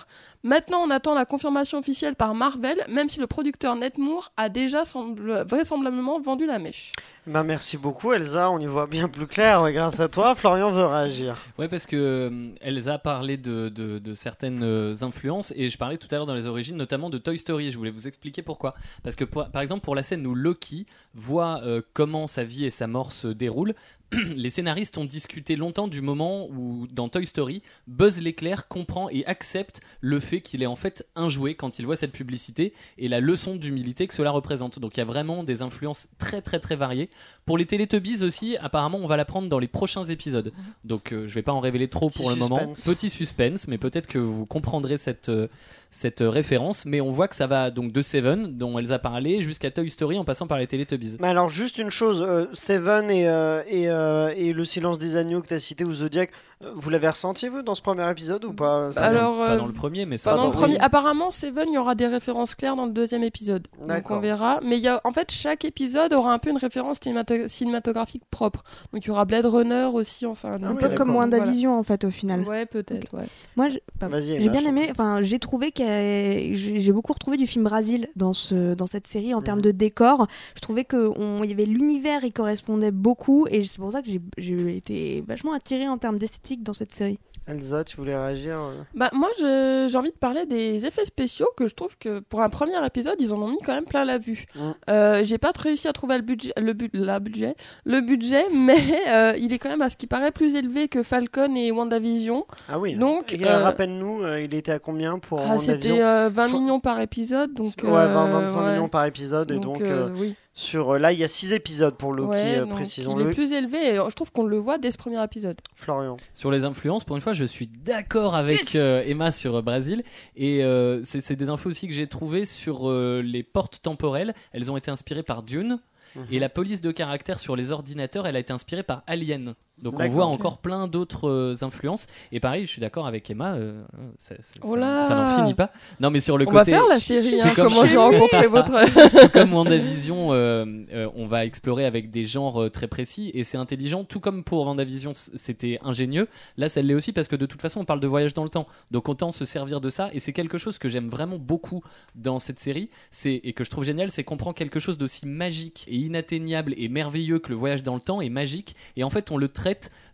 [0.43, 4.47] Maintenant, on attend la confirmation officielle par Marvel, même si le producteur Ned Moore a
[4.49, 6.93] déjà semble- vraisemblablement vendu la mèche.
[7.27, 10.33] Ben, merci beaucoup Elsa, on y voit bien plus clair ouais, grâce à toi.
[10.35, 11.35] Florian veut réagir.
[11.59, 11.95] Ouais, parce que
[12.31, 16.25] euh, Elsa parlait de, de- de certaines euh, influences et je parlais tout à l'heure
[16.25, 17.67] dans les origines, notamment de Toy Story.
[17.67, 18.73] et Je voulais vous expliquer pourquoi.
[19.03, 22.65] Parce que, pour- par exemple, pour la scène où Loki voit euh, comment sa vie
[22.65, 23.75] et sa mort se déroulent,
[24.35, 29.25] les scénaristes ont discuté longtemps du moment où, dans Toy Story, Buzz l'éclair comprend et
[29.25, 33.07] accepte le fait qu'il est en fait un jouet quand il voit cette publicité et
[33.07, 34.79] la leçon d'humilité que cela représente.
[34.79, 37.09] Donc il y a vraiment des influences très très très variées.
[37.45, 40.51] Pour les Teletubbies aussi, apparemment, on va la prendre dans les prochains épisodes.
[40.83, 42.73] Donc euh, je vais pas en révéler trop Petit pour le moment.
[42.85, 45.47] Petit suspense, mais peut-être que vous comprendrez cette, euh,
[45.91, 46.85] cette euh, référence.
[46.85, 49.89] Mais on voit que ça va donc de Seven, dont Elsa a parlé, jusqu'à Toy
[49.89, 51.17] Story en passant par les Teletubbies.
[51.19, 55.15] Mais alors, juste une chose, euh, Seven et, euh, et, euh, et le silence des
[55.15, 56.31] agneaux que tu as cité ou Zodiac,
[56.73, 59.65] vous l'avez ressenti vous dans ce premier épisode ou pas Pas Alors, dans, pas dans
[59.65, 60.79] le premier, mais ça Pendant va le dans- premier, oui.
[60.81, 63.67] apparemment, Seven, il y aura des références claires dans le deuxième épisode.
[63.87, 64.59] Donc on verra.
[64.63, 68.23] Mais il y a, en fait, chaque épisode aura un peu une référence cinémato- cinématographique
[68.29, 68.63] propre.
[68.93, 70.57] Donc il y aura Blade Runner aussi, enfin.
[70.61, 72.41] Ah Un peu comme WandaVision en fait au final.
[72.41, 73.25] Ouais, peut-être, ouais.
[73.55, 74.87] Moi, bah, j'ai bien aimé.
[74.91, 79.33] Enfin, j'ai trouvé j'ai j'ai beaucoup retrouvé du film Brasil dans ce dans cette série
[79.33, 80.27] en termes de décor.
[80.55, 84.01] Je trouvais que on- il y avait l'univers, il correspondait beaucoup et c'est pour ça
[84.01, 87.19] que j'ai- j'ai été vachement attirée en termes d'esthétique dans cette série.
[87.49, 91.67] Elsa, tu voulais réagir euh Bah, moi, j'ai envie de parler des effets spéciaux que
[91.67, 94.17] je trouve que pour un premier épisode, ils en ont mis quand même plein la
[94.19, 94.45] vue.
[94.55, 94.59] Mm.
[94.89, 98.77] Euh, j'ai pas réussi à trouver le budget, le, la budget, le budget, mais
[99.09, 102.45] euh, il est quand même à ce qui paraît plus élevé que Falcon et WandaVision.
[102.69, 102.95] Ah oui.
[102.95, 106.79] Donc, Et, euh, rappelle-nous, il était à combien pour Ah, c'était euh, 20 Je- millions
[106.79, 108.71] par épisode, donc Ouais, 20, euh, 25 ouais.
[108.73, 109.51] millions par épisode.
[109.51, 110.35] Et donc, euh, oui.
[110.59, 113.23] Sur, euh, là, il y a 6 épisodes pour Loki, Ouais, euh, donc précisons-le.
[113.23, 115.55] Il est plus élevé et je trouve qu'on le voit dès ce premier épisode.
[115.73, 116.17] Florian.
[116.33, 120.03] Sur les influences, pour une fois, je suis d'accord avec euh, Emma sur euh, Brésil.
[120.35, 124.33] Et euh, c'est des infos aussi que j'ai trouvées sur euh, les portes temporelles.
[124.51, 125.79] Elles ont été inspirées par Dune.
[126.17, 126.25] Mhm.
[126.29, 129.55] Et la police de caractère sur les ordinateurs, elle a été inspirée par Alien.
[129.81, 132.07] Donc on voit encore plein d'autres euh, influences.
[132.31, 133.81] Et pareil, je suis d'accord avec Emma, euh,
[134.17, 135.71] ça, ça- Oh ça- n'en finit pas.
[135.99, 136.71] Non, mais sur le On va côté.
[136.71, 139.21] faire la série, hein, comme comment j'ai rencontré votre...
[139.23, 143.57] tout comme WandaVision, euh, euh, on va explorer avec des genres très précis et c'est
[143.57, 144.03] intelligent.
[144.03, 146.27] Tout comme pour WandaVision, c'était ingénieux.
[146.57, 148.49] Là, ça l'est aussi parce que de toute façon, on parle de voyage dans le
[148.49, 148.67] temps.
[148.91, 150.09] Donc, autant se servir de ça.
[150.13, 151.81] Et c'est quelque chose que j'aime vraiment beaucoup
[152.15, 155.25] dans cette série c'est et que je trouve génial c'est qu'on prend quelque chose d'aussi
[155.27, 158.75] magique et inatteignable et merveilleux que le voyage dans le temps est magique.
[158.97, 159.68] Et en fait, on le traite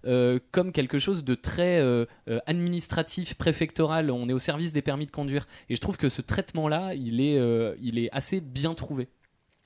[0.05, 4.11] euh, comme quelque chose de très euh, euh, administratif, préfectoral.
[4.11, 5.47] On est au service des permis de conduire.
[5.69, 9.07] Et je trouve que ce traitement-là, il est, euh, il est assez bien trouvé.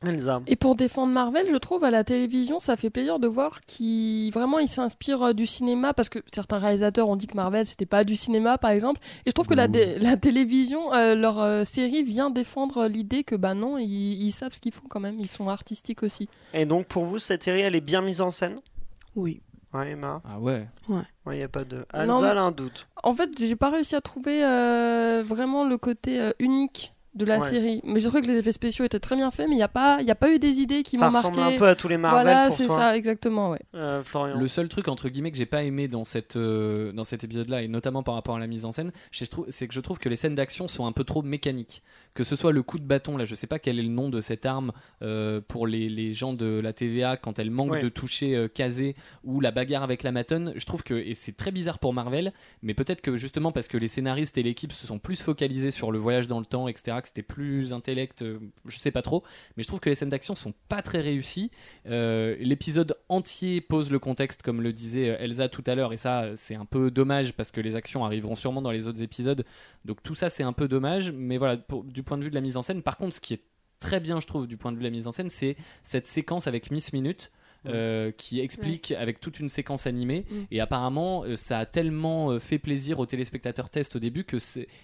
[0.01, 0.41] Elsa.
[0.47, 4.31] Et pour défendre Marvel, je trouve à la télévision, ça fait plaisir de voir qu'ils
[4.31, 7.85] vraiment ils s'inspirent euh, du cinéma parce que certains réalisateurs ont dit que Marvel c'était
[7.85, 9.01] pas du cinéma par exemple.
[9.25, 13.35] Et je trouve que la, la télévision, euh, leur euh, série vient défendre l'idée que
[13.35, 16.29] bah non, ils, ils savent ce qu'ils font quand même, ils sont artistiques aussi.
[16.53, 18.59] Et donc pour vous, cette série, elle est bien mise en scène?
[19.17, 19.41] Oui.
[19.73, 20.67] Ouais, Emma Ah ouais.
[21.27, 21.85] Il n'y a pas de...
[22.07, 22.87] Non, mais- elle a un doute.
[23.03, 27.39] En fait, j'ai pas réussi à trouver euh, vraiment le côté euh, unique de la
[27.39, 27.49] Ouais.
[27.49, 27.81] série.
[27.83, 29.67] Mais je trouve que les effets spéciaux étaient très bien faits, mais il n'y a,
[29.67, 31.55] pas- il y a pas eu des idées qui Ça m'ont ressemble marqué.
[31.55, 33.59] un peu à tous les Marvel voilà, pour c'est ça, exactement, ouais.
[33.75, 34.37] euh, Florian.
[34.37, 37.63] Le seul truc entre guillemets que j'ai pas aimé dans cette euh, dans cet épisode-là
[37.63, 40.15] et notamment par rapport à la mise en scène, c'est que je trouve que les
[40.15, 41.83] scènes d'action sont un peu trop mécaniques.
[42.13, 44.09] Que ce soit le coup de bâton, là, je sais pas quel est le nom
[44.09, 47.81] de cette arme euh, pour les, les gens de la TVA quand elle manque Ouais.
[47.81, 50.53] de toucher euh, casé ou la bagarre avec la matonne.
[50.55, 53.77] Je trouve que et c'est très bizarre pour Marvel, mais peut-être que justement parce que
[53.77, 56.97] les scénaristes et l'équipe se sont plus focalisés sur le voyage dans le temps, etc.,
[57.01, 59.23] que c'était plus intellect, euh, je sais pas trop,
[59.57, 61.51] mais je trouve que les scènes d'action sont pas très réussies.
[61.87, 65.97] Euh, L'épisode entier pose le contexte, comme le disait euh, Elsa tout à l'heure, et
[65.97, 69.43] ça, c'est un peu dommage parce que les actions arriveront sûrement dans les autres épisodes.
[69.85, 72.41] Donc tout ça, c'est un peu dommage, mais voilà, du point de vue de la
[72.41, 73.41] mise en scène, par contre, ce qui est
[73.79, 76.07] très bien, je trouve, du point de vue de la mise en scène, c'est cette
[76.07, 77.31] séquence avec Miss Minute.
[77.67, 80.35] Euh, qui explique avec toute une séquence animée Mm.
[80.51, 84.37] et apparemment euh, ça a tellement euh, fait plaisir aux téléspectateurs test au début que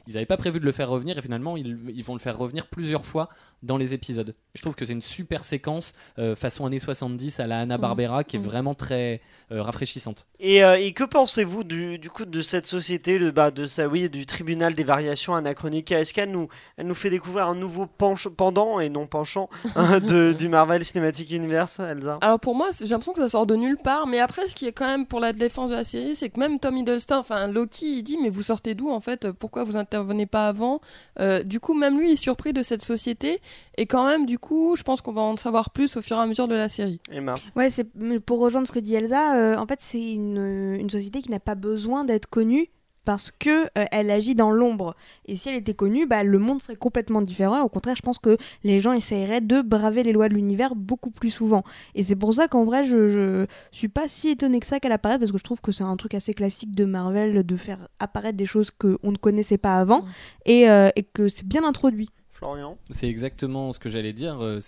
[0.08, 2.38] ils n'avaient pas prévu de le faire revenir et finalement ils, ils vont le faire
[2.38, 3.30] revenir plusieurs fois
[3.64, 4.36] dans les épisodes.
[4.54, 8.24] Je trouve que c'est une super séquence euh, façon années 70 à la Hanna Barbera
[8.24, 8.44] qui est Mm.
[8.44, 10.28] vraiment très euh, rafraîchissante.
[10.40, 13.88] Et, euh, et que pensez-vous du, du coup de cette société, de, bah, de ça,
[13.88, 15.92] oui, du tribunal des variations anachroniques?
[15.92, 20.00] Est-ce qu'elle nous, elle nous fait découvrir un nouveau pench- pendant et non penchant hein,
[20.00, 22.18] de, du Marvel Cinematic Universe, Elsa?
[22.22, 24.08] Alors pour moi, j'ai l'impression que ça sort de nulle part.
[24.08, 26.40] Mais après, ce qui est quand même pour la défense de la série, c'est que
[26.40, 29.32] même Tom Hiddleston, enfin Loki, il dit mais vous sortez d'où en fait?
[29.32, 30.80] Pourquoi vous intervenez pas avant?
[31.20, 33.40] Euh, Du coup, même lui est surpris de cette société.
[33.78, 36.20] Et quand même, du coup, je pense qu'on va en savoir plus au fur et
[36.22, 37.00] à mesure de la série.
[37.12, 37.36] Emma.
[37.56, 40.90] Ouais, c'est mais pour rejoindre ce que dit Elsa, euh, en fait, c'est une, une
[40.90, 42.68] société qui n'a pas besoin d'être connue
[43.06, 44.96] parce que euh, elle agit dans l'ombre.
[45.28, 47.62] Et si elle était connue, bah, le monde serait complètement différent.
[47.62, 51.12] Au contraire, je pense que les gens essaieraient de braver les lois de l'univers beaucoup
[51.12, 51.64] plus souvent.
[51.94, 54.92] Et c'est pour ça qu'en vrai, je, je suis pas si étonnée que ça qu'elle
[54.92, 57.88] apparaisse parce que je trouve que c'est un truc assez classique de Marvel de faire
[58.00, 60.06] apparaître des choses qu'on ne connaissait pas avant Mm.
[60.46, 62.10] et, euh, et que c'est bien introduit.
[62.36, 62.78] Florian.
[62.90, 64.40] C'est exactement ce que j'allais dire.
[64.42, 64.60] euh,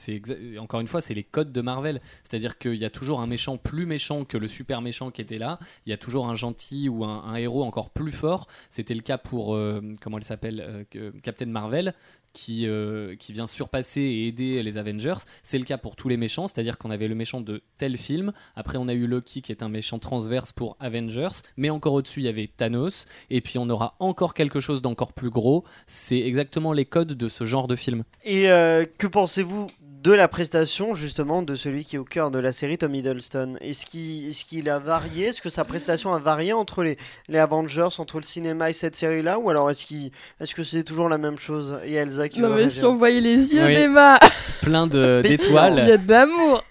[0.58, 1.99] encore une fois, c'est les codes de Marvel.
[2.23, 5.38] C'est-à-dire qu'il y a toujours un méchant plus méchant que le super méchant qui était
[5.38, 5.60] là.
[5.86, 8.47] Il y a toujours un gentil ou un, héros encore plus fort.
[8.69, 11.93] C'était le cas pour euh, comment elle s'appelle, euh, Captain Marvel.
[12.38, 15.15] Qui, euh, qui vient surpasser et aider les Avengers.
[15.41, 18.32] C'est le cas pour tous les méchants, c'est-à-dire qu'on avait le méchant de tel film,
[18.56, 22.19] après on a eu Loki qui est un méchant transverse pour Avengers, mais encore au-dessus
[22.19, 25.65] il y avait Thanos, et puis on aura encore quelque chose d'encore plus gros.
[25.88, 28.04] C'est exactement les codes de ce genre de film.
[28.23, 29.65] Et euh, que pensez-vous
[30.04, 33.56] de la prestation justement de celui qui est au cœur de la série, Tom Hiddleston
[33.62, 35.28] Est-ce qu'il est qu'il a varié?
[35.28, 38.96] Est-ce que sa prestation a varié entre les, les Avengers, entre le cinéma et cette
[38.96, 39.40] série-là?
[39.40, 42.50] Ou alors est-ce qu'il est-ce que c'est toujours la même chose Et Elsa qui Non
[42.50, 43.74] mais si on voyait les yeux Oui.
[43.74, 44.20] d'Emma,
[44.62, 45.68] Plein de- Pétillant.
[45.68, 45.92] il y d'étoiles.
[45.92, 46.64] a de l'amour.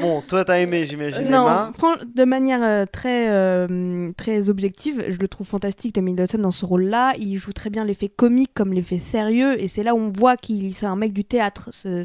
[0.00, 1.72] Bon, toi t'as aimé j'imagine Non, Emma
[2.14, 6.64] de manière euh, très, euh, très objective, je le trouve fantastique, Tom Hiddleston, dans ce
[6.66, 7.12] rôle-là.
[7.18, 10.36] Il joue très bien l'effet comique comme l'effet sérieux, et c'est là où on voit
[10.36, 11.68] qu'il c'est un mec du théâtre.
[11.72, 12.04] C'est-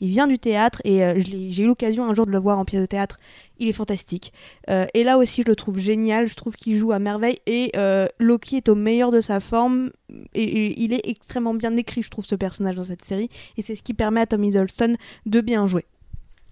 [0.00, 2.64] il vient du théâtre, et euh, j'ai eu l'occasion un jour de le voir en
[2.64, 3.18] pièce de théâtre.
[3.58, 4.32] Il est fantastique.
[4.70, 6.26] Euh, et là aussi, je le trouve génial.
[6.26, 9.90] Je trouve qu'il joue à merveille, et euh, Loki est au meilleur de sa forme.
[10.34, 13.62] Et, et il est extrêmement bien écrit, je trouve, ce personnage dans cette série, et
[13.62, 15.84] c'est ce qui permet à Tom Hiddleston de bien jouer.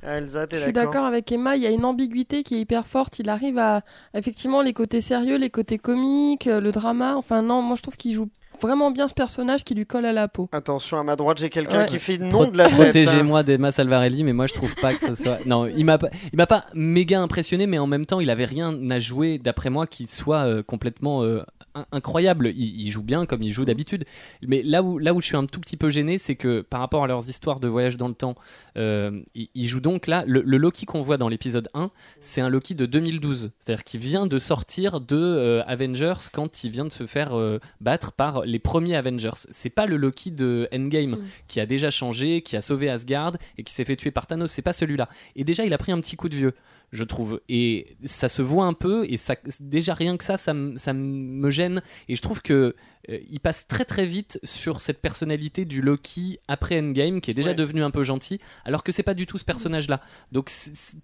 [0.03, 1.05] Elsa, Je suis d'accord?
[1.05, 3.19] avec Emma, il y a une ambiguïté qui est hyper forte.
[3.19, 3.83] Il arrive à
[4.15, 7.17] effectivement les côtés sérieux, les côtés comiques, le drama.
[7.17, 8.29] Enfin non, moi je trouve qu'il joue
[8.61, 10.49] vraiment bien ce personnage qui lui colle à la peau.
[10.53, 11.87] Attention, à ma droite, j'ai quelqu'un Ouais.
[11.87, 12.73] qui fait non Pro- de la tête.
[12.75, 12.83] hein.
[12.85, 15.39] Protégez-moi d'Emma Salvarelli, mais moi je trouve pas que ce soit.
[15.47, 18.45] Non, il m'a pas, il m'a pas méga impressionné, mais en même temps, il avait
[18.45, 21.43] rien à jouer, d'après moi, qui soit euh, complètement euh,
[21.93, 22.53] incroyable.
[22.55, 24.05] Il, il joue bien comme il joue d'habitude.
[24.47, 26.81] Mais là où, là où je suis un tout petit peu gêné, c'est que par
[26.81, 28.37] rapport à leurs histoires de voyage dans le temps,
[28.77, 30.25] euh, il, il joue donc là.
[30.27, 33.51] Le, le Loki qu'on voit dans l'épisode 1, c'est un Loki de 2012.
[33.59, 37.59] C'est-à-dire qu'il vient de sortir de euh, Avengers quand il vient de se faire euh,
[37.81, 39.31] battre par les premiers Avengers.
[39.51, 41.25] C'est pas le Loki de Endgame Mm.
[41.49, 44.51] qui a déjà changé, qui a sauvé Asgard et qui s'est fait tuer par Thanos.
[44.51, 45.09] C'est pas celui-là.
[45.37, 46.55] Et déjà, il a pris un petit coup de vieux,
[46.93, 47.41] je trouve.
[47.49, 49.05] Et ça se voit un peu.
[49.09, 51.83] Et ça, déjà rien que ça, ça, me- ça me gêne.
[52.09, 52.75] Et je trouve que
[53.11, 57.35] euh, il passe très très vite sur cette personnalité du Loki après Endgame, qui est
[57.35, 57.55] déjà Ouais.
[57.57, 60.01] devenu un peu gentil, alors que c'est pas du tout ce personnage-là.
[60.33, 60.51] Donc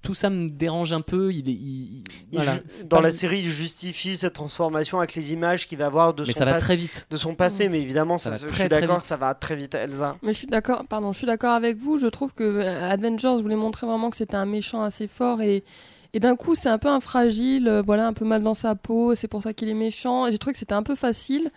[0.02, 1.32] tout ça me dérange un peu.
[1.32, 2.58] Il est, il- il- voilà,
[2.90, 6.24] dans la le- série, il justifie cette transformation avec les images qu'il va avoir de
[6.24, 6.64] mais son ça va passé.
[6.66, 7.06] très vite.
[7.10, 9.04] De son passé, mais évidemment, Ça ça, va je très, suis d'accord, vite.
[9.04, 10.16] ça va très vite, Elsa.
[10.22, 11.96] Mais je suis d'accord, pardon, je suis d'accord avec vous.
[11.96, 15.64] Je trouve que euh, Avengers voulait montrer vraiment que c'était un méchant assez fort et,
[16.12, 18.74] et d'un coup c'est un peu un fragile, euh, voilà, un peu mal dans sa
[18.74, 19.14] peau.
[19.14, 20.26] C'est pour ça qu'il est méchant.
[20.26, 21.50] Et J'ai trouvé que c'était un peu facile.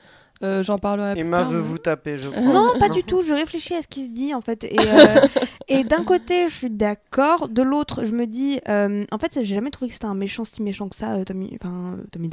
[0.43, 2.41] Euh, J'en parlerai plus Emma tard, veut mais- vous taper, je crois.
[2.41, 3.21] Non, pas du tout.
[3.21, 4.63] Je réfléchis à ce qui se dit en fait.
[4.63, 5.28] Et, euh,
[5.67, 7.50] et d'un côté, je suis d'accord.
[7.50, 10.43] De l'autre, je me dis, euh, en fait, j'ai jamais trouvé que c'était un méchant
[10.45, 12.30] si méchant que ça, Tommy, enfin Tommy.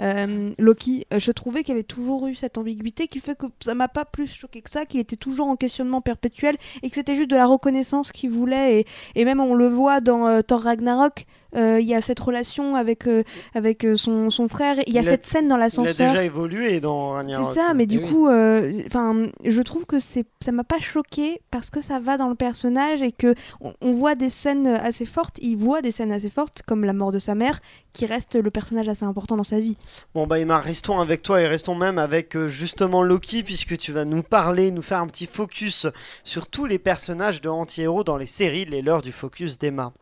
[0.00, 3.74] Euh, Loki, je trouvais qu'il y avait toujours eu cette ambiguïté qui fait que ça
[3.74, 7.14] m'a pas plus choqué que ça, qu'il était toujours en questionnement perpétuel et que c'était
[7.14, 8.80] juste de la reconnaissance qu'il voulait.
[8.80, 11.26] Et, et même on le voit dans euh, Thor Ragnarok.
[11.56, 13.22] Euh, Il y a cette relation avec, euh,
[13.54, 14.76] avec euh, son, son frère.
[14.86, 16.10] Il y a Il a- cette scène dans Il a l'ascenseur.
[16.12, 17.46] déjà évolué dans Ragnarok.
[17.52, 18.08] C'est ça, mais du Eh oui.
[18.10, 22.16] coup, euh, enfin, je trouve que c'est, ça m'a pas choqué parce que ça va
[22.16, 25.38] dans le personnage et que on, on voit des scènes assez fortes.
[25.42, 27.60] Il voit des scènes assez fortes, comme la mort de sa mère,
[27.92, 29.76] qui reste le personnage assez important dans sa vie.
[30.14, 33.92] Bon bah Emma, restons avec toi et restons même avec euh, justement Loki puisque tu
[33.92, 35.86] vas nous parler, nous faire un petit focus
[36.24, 39.92] sur tous les personnages de anti-héros dans les séries, les leurs du focus d'Emma.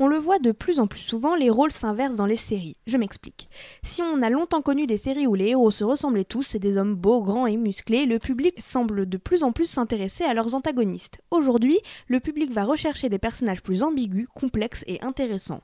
[0.00, 2.76] On le voit de plus en plus souvent, les rôles s'inversent dans les séries.
[2.86, 3.48] Je m'explique.
[3.84, 6.78] Si on a longtemps connu des séries où les héros se ressemblaient tous, c'est des
[6.78, 10.56] hommes beaux, grands et musclés, le public semble de plus en plus s'intéresser à leurs
[10.56, 11.20] antagonistes.
[11.30, 11.78] Aujourd'hui,
[12.08, 15.62] le public va rechercher des personnages plus ambigus, complexes et intéressants.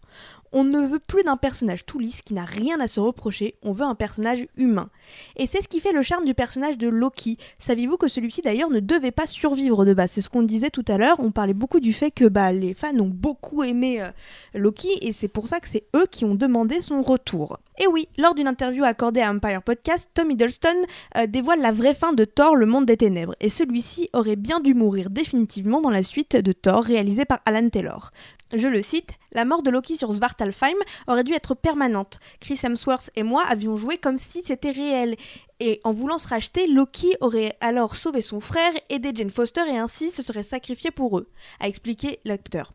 [0.53, 3.73] On ne veut plus d'un personnage tout lisse qui n'a rien à se reprocher, on
[3.73, 4.91] veut un personnage humain.
[5.37, 7.37] Et c'est ce qui fait le charme du personnage de Loki.
[7.59, 10.11] Saviez-vous que celui-ci d'ailleurs ne devait pas survivre de base?
[10.13, 12.75] C'est ce qu'on disait tout à l'heure, on parlait beaucoup du fait que bah, les
[12.75, 14.11] fans ont beaucoup aimé euh,
[14.55, 17.59] Loki et c'est pour ça que c'est eux qui ont demandé son retour.
[17.79, 20.69] Et oui, lors d'une interview accordée à Empire Podcast, Tom Hiddleston
[21.17, 24.61] euh, dévoile la vraie fin de Thor, le monde des ténèbres, et celui-ci aurait bien
[24.61, 28.11] dû mourir définitivement dans la suite de Thor réalisée par Alan Taylor.
[28.53, 32.19] Je le cite, la mort de Loki sur Svartalfheim aurait dû être permanente.
[32.41, 35.17] Chris Hemsworth et moi avions joué comme si c'était réel.
[35.63, 39.77] Et en voulant se racheter, Loki aurait alors sauvé son frère, aidé Jane Foster et
[39.77, 41.29] ainsi se serait sacrifié pour eux,
[41.61, 42.73] a expliqué l'acteur.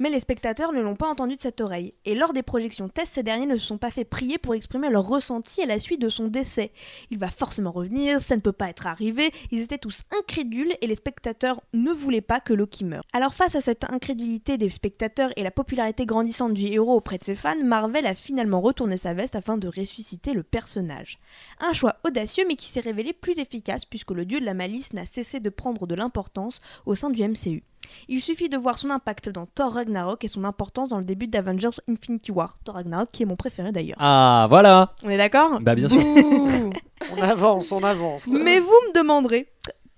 [0.00, 1.94] Mais les spectateurs ne l'ont pas entendu de cette oreille.
[2.04, 4.90] Et lors des projections tests, ces derniers ne se sont pas fait prier pour exprimer
[4.90, 6.72] leur ressenti à la suite de son décès.
[7.12, 9.30] Il va forcément revenir, ça ne peut pas être arrivé.
[9.52, 13.04] Ils étaient tous incrédules et les spectateurs ne voulaient pas que Loki meure.
[13.12, 17.24] Alors face à cette incrédulité des spectateurs et la popularité grandissante du héros auprès de
[17.24, 21.20] ses fans, Marvel a finalement retourné sa veste afin de ressusciter le personnage.
[21.60, 24.92] Un choix audacieux mais qui s'est révélé plus efficace puisque le dieu de la malice
[24.92, 27.62] n'a cessé de prendre de l'importance au sein du MCU.
[28.08, 31.26] Il suffit de voir son impact dans Thor Ragnarok et son importance dans le début
[31.28, 32.54] d'Avengers Infinity War.
[32.64, 33.98] Thor Ragnarok qui est mon préféré d'ailleurs.
[34.00, 35.60] Ah, voilà On est d'accord?
[35.60, 36.00] Bah, bien sûr.
[37.12, 38.26] On avance, on avance.
[38.28, 39.46] Mais vous me demanderez,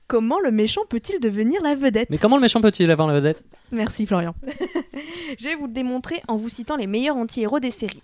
[0.09, 2.11] comment le méchant peut-il devenir la vedette?
[2.11, 3.45] Mais comment le méchant peut-il avoir la vedette?
[3.71, 4.35] Merci Florian.
[5.39, 8.03] Je vais vous le démontrer en vous citant les meilleurs anti-héros des séries.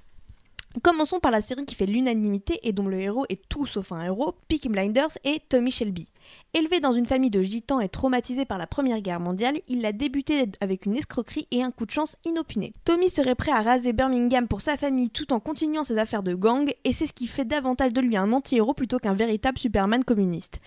[0.81, 4.05] Commençons par la série qui fait l'unanimité et dont le héros est tout sauf un
[4.05, 6.09] héros, Peaky Blinders et Tommy Shelby.
[6.55, 9.93] Élevé dans une famille de gitans et traumatisé par la Première Guerre mondiale, il a
[9.93, 12.73] débuté avec une escroquerie et un coup de chance inopiné.
[12.85, 16.35] Tommy serait prêt à raser Birmingham pour sa famille tout en continuant ses affaires de
[16.35, 20.05] gang, et c'est ce qui fait davantage de lui un anti-héros plutôt qu'un véritable Superman
[20.05, 20.61] communiste.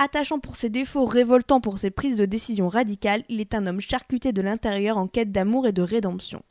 [0.00, 3.80] Attachant pour ses défauts, révoltant pour ses prises de décision radicales, il est un homme
[3.80, 6.42] charcuté de l'intérieur en quête d'amour et de rédemption.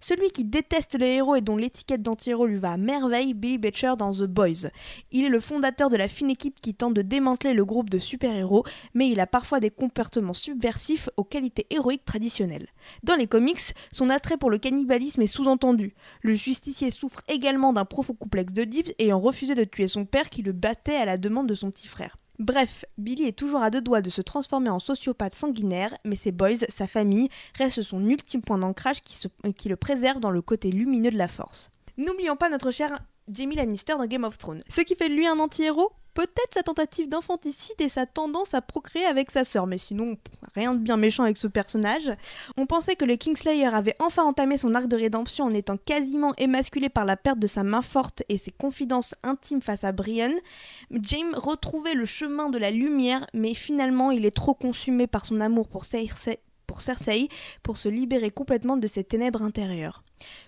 [0.00, 3.94] Celui qui déteste les héros et dont l'étiquette d'anti-héros lui va à merveille, Billy Betcher
[3.98, 4.68] dans The Boys.
[5.10, 7.98] Il est le fondateur de la fine équipe qui tente de démanteler le groupe de
[7.98, 12.68] super-héros, mais il a parfois des comportements subversifs aux qualités héroïques traditionnelles.
[13.02, 15.94] Dans les comics, son attrait pour le cannibalisme est sous-entendu.
[16.22, 20.42] Le justicier souffre également d'un profond complexe d'Oedipe ayant refusé de tuer son père qui
[20.42, 22.16] le battait à la demande de son petit frère.
[22.38, 26.32] Bref, Billy est toujours à deux doigts de se transformer en sociopathe sanguinaire, mais ses
[26.32, 30.42] boys, sa famille, restent son ultime point d'ancrage qui, se- qui le préserve dans le
[30.42, 31.70] côté lumineux de la force.
[31.96, 34.62] N'oublions pas notre cher Jamie Lannister dans Game of Thrones.
[34.68, 38.62] Ce qui fait de lui un anti-héros Peut-être sa tentative d'infanticide et sa tendance à
[38.62, 40.16] procréer avec sa sœur, mais sinon,
[40.54, 42.10] rien de bien méchant avec ce personnage.
[42.56, 46.32] On pensait que le Kingslayer avait enfin entamé son arc de rédemption en étant quasiment
[46.38, 50.32] émasculé par la perte de sa main forte et ses confidences intimes face à Brian,
[50.90, 55.42] James retrouvait le chemin de la lumière, mais finalement il est trop consumé par son
[55.42, 57.28] amour pour Cersei, pour Cersei
[57.62, 60.02] pour se libérer complètement de ses ténèbres intérieures.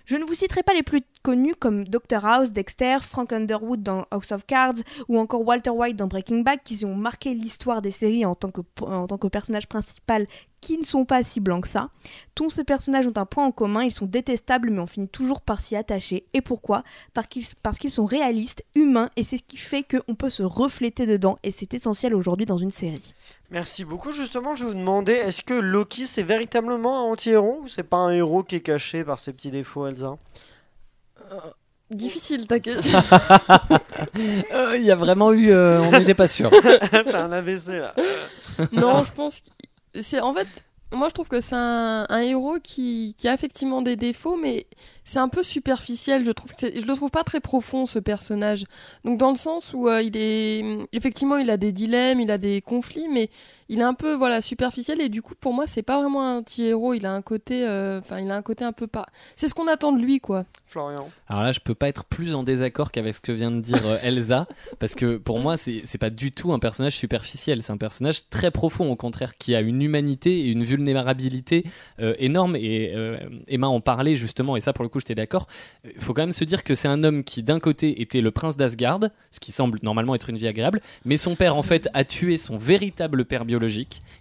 [0.04, 4.06] Je ne vous citerai pas les plus connus comme Dr House, Dexter, Frank Underwood dans
[4.10, 4.76] House of Cards
[5.08, 8.50] ou encore Walter White dans Breaking Bad qui ont marqué l'histoire des séries en tant,
[8.50, 10.26] que, en tant que personnage principal
[10.60, 11.90] qui ne sont pas si blancs que ça.
[12.34, 15.40] Tous ces personnages ont un point en commun, ils sont détestables mais on finit toujours
[15.40, 16.26] par s'y attacher.
[16.34, 16.82] Et pourquoi?
[17.14, 21.36] Parce qu'ils sont réalistes, humains et c'est ce qui fait qu'on peut se refléter dedans
[21.42, 23.14] et c'est essentiel aujourd'hui dans une série.
[23.50, 24.12] Merci beaucoup.
[24.12, 28.10] Justement, je vous demandais, est-ce que Loki c'est véritablement un anti-héros ou c'est pas un
[28.10, 30.16] héros qui est caché par ses petits défauts, Elsa?
[31.32, 31.36] Euh,
[31.90, 32.98] Difficile ta question.
[34.52, 35.50] Euh, il y a vraiment eu.
[35.50, 36.50] Euh, on n'était pas sûr.
[36.90, 37.94] T'as un AVC là.
[38.72, 39.40] non, je pense.
[40.00, 40.64] C'est en fait.
[40.90, 44.66] Moi, je trouve que c'est un, héros qui, qui, a effectivement des défauts, mais
[45.04, 46.24] c'est un peu superficiel.
[46.24, 46.50] Je trouve.
[46.60, 48.64] Je le trouve pas très profond ce personnage.
[49.04, 52.62] Donc dans le sens où il est effectivement, il a des dilemmes, il a des
[52.62, 53.28] conflits, mais
[53.68, 56.42] il est un peu voilà superficiel et du coup pour moi c'est pas vraiment un
[56.42, 59.06] petit héros il a un côté euh, enfin il a un côté un peu pas
[59.36, 60.44] c'est ce qu'on attend de lui quoi.
[60.66, 61.08] Florian.
[61.28, 63.86] Alors là je peux pas être plus en désaccord qu'avec ce que vient de dire
[63.86, 64.46] euh, Elsa
[64.78, 68.50] parce que pour moi c'est pas du tout un personnage superficiel c'est un personnage très
[68.50, 71.64] profond au contraire qui a une humanité et une vulnérabilité
[72.00, 72.94] euh, énorme et
[73.48, 75.46] Emma en parlait justement et ça pour le coup j'étais d'accord.
[75.84, 78.30] Il faut quand même se dire que c'est un homme qui d'un côté était le
[78.30, 79.00] prince d'Asgard
[79.30, 82.38] ce qui semble normalement être une vie agréable mais son père en fait a tué
[82.38, 83.57] son véritable père biologique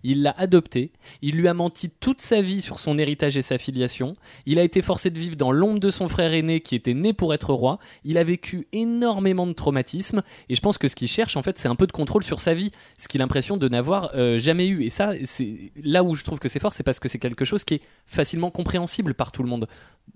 [0.03, 3.57] il l'a adopté, il lui a menti toute sa vie sur son héritage et sa
[3.57, 4.15] filiation,
[4.45, 7.13] il a été forcé de vivre dans l'ombre de son frère aîné qui était né
[7.13, 11.07] pour être roi, il a vécu énormément de traumatismes, et je pense que ce qu'il
[11.07, 13.57] cherche en fait c'est un peu de contrôle sur sa vie, ce qu'il a l'impression
[13.57, 14.83] de n'avoir euh, jamais eu.
[14.83, 17.45] Et ça, c'est là où je trouve que c'est fort, c'est parce que c'est quelque
[17.45, 19.67] chose qui est facilement compréhensible par tout le monde.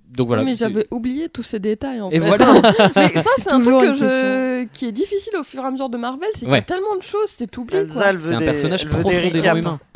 [0.09, 0.43] Donc voilà.
[0.43, 2.27] Mais j'avais oublié tous ces détails en et fait.
[2.27, 2.53] voilà.
[2.95, 4.65] mais ça c'est un truc je...
[4.65, 6.95] qui est difficile au fur et à mesure de Marvel, c'est qu'il y a tellement
[6.95, 7.85] de choses, c'est oublié.
[7.89, 9.79] C'est un personnage profondément humain.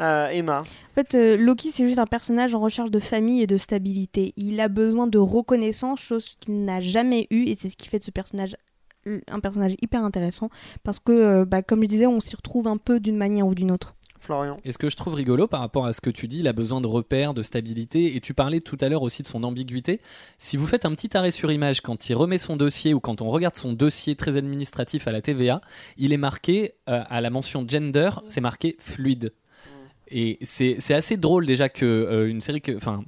[0.00, 0.60] euh, Emma.
[0.60, 4.32] En fait, euh, Loki, c'est juste un personnage en recherche de famille et de stabilité.
[4.36, 7.98] Il a besoin de reconnaissance, chose qu'il n'a jamais eue, et c'est ce qui fait
[7.98, 8.56] de ce personnage
[9.28, 10.48] un personnage hyper intéressant,
[10.84, 13.54] parce que, euh, bah, comme je disais, on s'y retrouve un peu d'une manière ou
[13.54, 13.94] d'une autre.
[14.22, 14.58] Florian.
[14.64, 16.52] Et ce que je trouve rigolo par rapport à ce que tu dis, il a
[16.52, 20.00] besoin de repères, de stabilité, et tu parlais tout à l'heure aussi de son ambiguïté.
[20.38, 23.20] Si vous faites un petit arrêt sur image quand il remet son dossier ou quand
[23.20, 25.60] on regarde son dossier très administratif à la TVA,
[25.96, 29.32] il est marqué euh, à la mention gender, c'est marqué fluide.
[30.14, 33.02] Et c'est assez drôle déjà que euh, une série, enfin,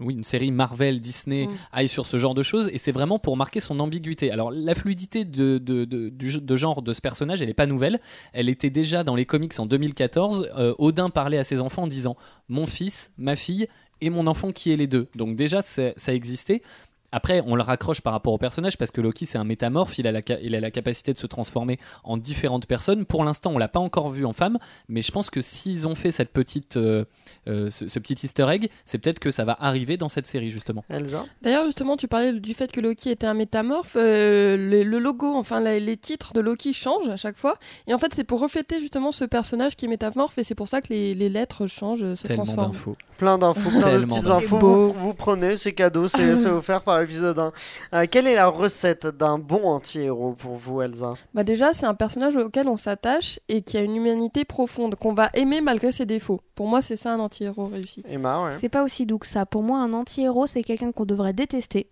[0.00, 1.50] oui, une série Marvel, Disney mm.
[1.72, 2.70] aille sur ce genre de choses.
[2.72, 4.30] Et c'est vraiment pour marquer son ambiguïté.
[4.30, 8.00] Alors la fluidité de, de, de, de genre de ce personnage, elle n'est pas nouvelle.
[8.32, 10.50] Elle était déjà dans les comics en 2014.
[10.56, 12.16] Euh, Odin parlait à ses enfants en disant
[12.48, 13.66] mon fils, ma fille
[14.00, 15.08] et mon enfant qui est les deux.
[15.14, 16.62] Donc déjà ça existait.
[17.12, 20.06] Après, on le raccroche par rapport au personnage parce que Loki, c'est un métamorphe, il
[20.06, 23.04] a, la, il a la capacité de se transformer en différentes personnes.
[23.04, 25.94] Pour l'instant, on l'a pas encore vu en femme, mais je pense que s'ils ont
[25.94, 27.04] fait cette petite, euh,
[27.48, 30.84] euh, ce, petit easter egg, c'est peut-être que ça va arriver dans cette série, justement.
[31.42, 33.96] D'ailleurs, justement, tu parlais du fait que Loki était un métamorphe.
[33.96, 37.56] Euh, le, logo, enfin, les, titres de Loki changent à chaque fois.
[37.86, 40.68] Et en fait, c'est pour refléter justement ce personnage qui est métamorphe, et c'est pour
[40.68, 42.96] ça que les, lettres changent, se Tellement transforment.
[43.18, 44.58] Plein d'infos, plein de petites infos.
[44.58, 47.52] Vous, vous, prenez, c'est cadeau, c'est offert par épisode 1.
[47.94, 51.14] Euh, quelle est la recette d'un bon anti-héros pour vous, Elsa?
[51.34, 55.14] Bah Déjà, c'est un personnage auquel on s'attache et qui a une humanité profonde, qu'on
[55.14, 56.40] va aimer malgré ses défauts.
[56.54, 58.02] Pour moi, c'est ça un anti-héros réussi.
[58.08, 58.52] Emma, ouais.
[58.52, 59.46] C'est pas aussi doux que ça.
[59.46, 61.90] Pour moi, un anti-héros, c'est quelqu'un qu'on devrait détester,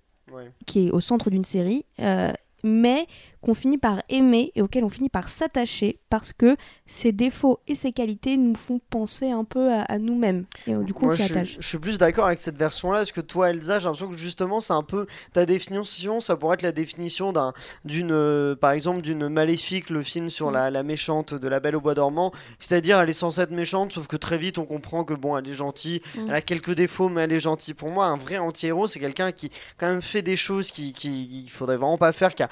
[0.67, 2.33] qui est au centre d'une série, euh,
[2.63, 3.07] mais
[3.45, 7.75] qu'on finit par aimer et auquel on finit par s'attacher parce que ses défauts et
[7.75, 10.47] ses qualités nous font penser un peu à, nous-mêmes.
[10.67, 11.57] Et euh, du coup, on s'y attache.
[11.61, 14.63] Je suis plus d'accord avec cette version-là, parce que toi, Elsa, j'ai l'impression que justement,
[14.63, 17.53] c'est un peu ta définition, ça pourrait être la définition d'un,
[17.85, 21.77] d'une, euh, par exemple, d'une Maléfique, le film sur la, la, méchante de La Belle
[21.77, 22.33] au Bois dormant.
[22.61, 25.49] C'est-à-dire, elle est censée être méchante, sauf que très vite, on comprend que bon, elle
[25.49, 26.29] est gentille, mm.
[26.29, 27.75] elle a quelques défauts, mais elle est gentille.
[27.75, 31.47] Pour moi, un vrai anti-héros, c'est quelqu'un qui, quand même, fait des choses qu'il qui,
[31.51, 32.49] faudrait vraiment pas faire, qui a,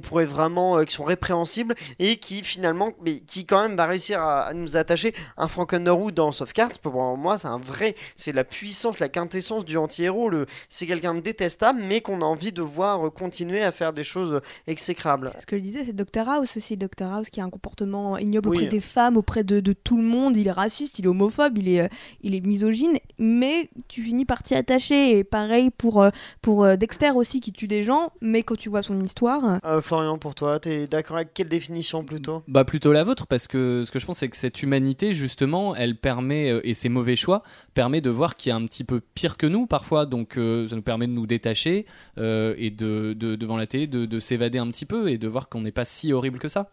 [0.00, 4.22] pourrait vraiment, euh, qui sont répréhensibles et qui finalement, mais qui quand même va réussir
[4.22, 5.14] à, nous attacher.
[5.36, 9.08] Un Frank Underwood dans Soft Cards, pour moi, c'est un vrai, c'est la puissance, la
[9.08, 10.28] quintessence du anti-héros.
[10.28, 14.04] Le, c'est quelqu'un de détestable, mais qu'on a envie de voir continuer à faire des
[14.04, 15.30] choses exécrables.
[15.32, 18.18] C'est ce que je disais, c'est Dr House aussi, Dr House qui a un comportement
[18.18, 20.36] ignoble auprès des femmes, auprès de, de, tout le monde.
[20.36, 21.88] Il est raciste, il est homophobe, il est, euh,
[22.22, 25.18] il est misogyne, mais tu finis par t'y attacher.
[25.18, 26.10] Et pareil pour, euh,
[26.42, 29.60] pour Dexter aussi qui tue des gens, mais quand tu vois son histoire
[29.90, 32.44] Florian, pour toi, tu es d'accord avec quelle définition plutôt?
[32.46, 35.74] Bah plutôt la vôtre, parce que ce que je pense, c'est que cette humanité, justement,
[35.74, 37.42] elle permet, euh, et ses mauvais choix,
[37.74, 40.68] permet de voir qu'il y a un petit peu pire que nous parfois, donc euh,
[40.68, 41.86] ça nous permet de nous détacher
[42.18, 45.62] euh, et de, devant la télé, de, s'évader un petit peu et de voir qu'on
[45.62, 46.70] n'est pas si horrible que ça.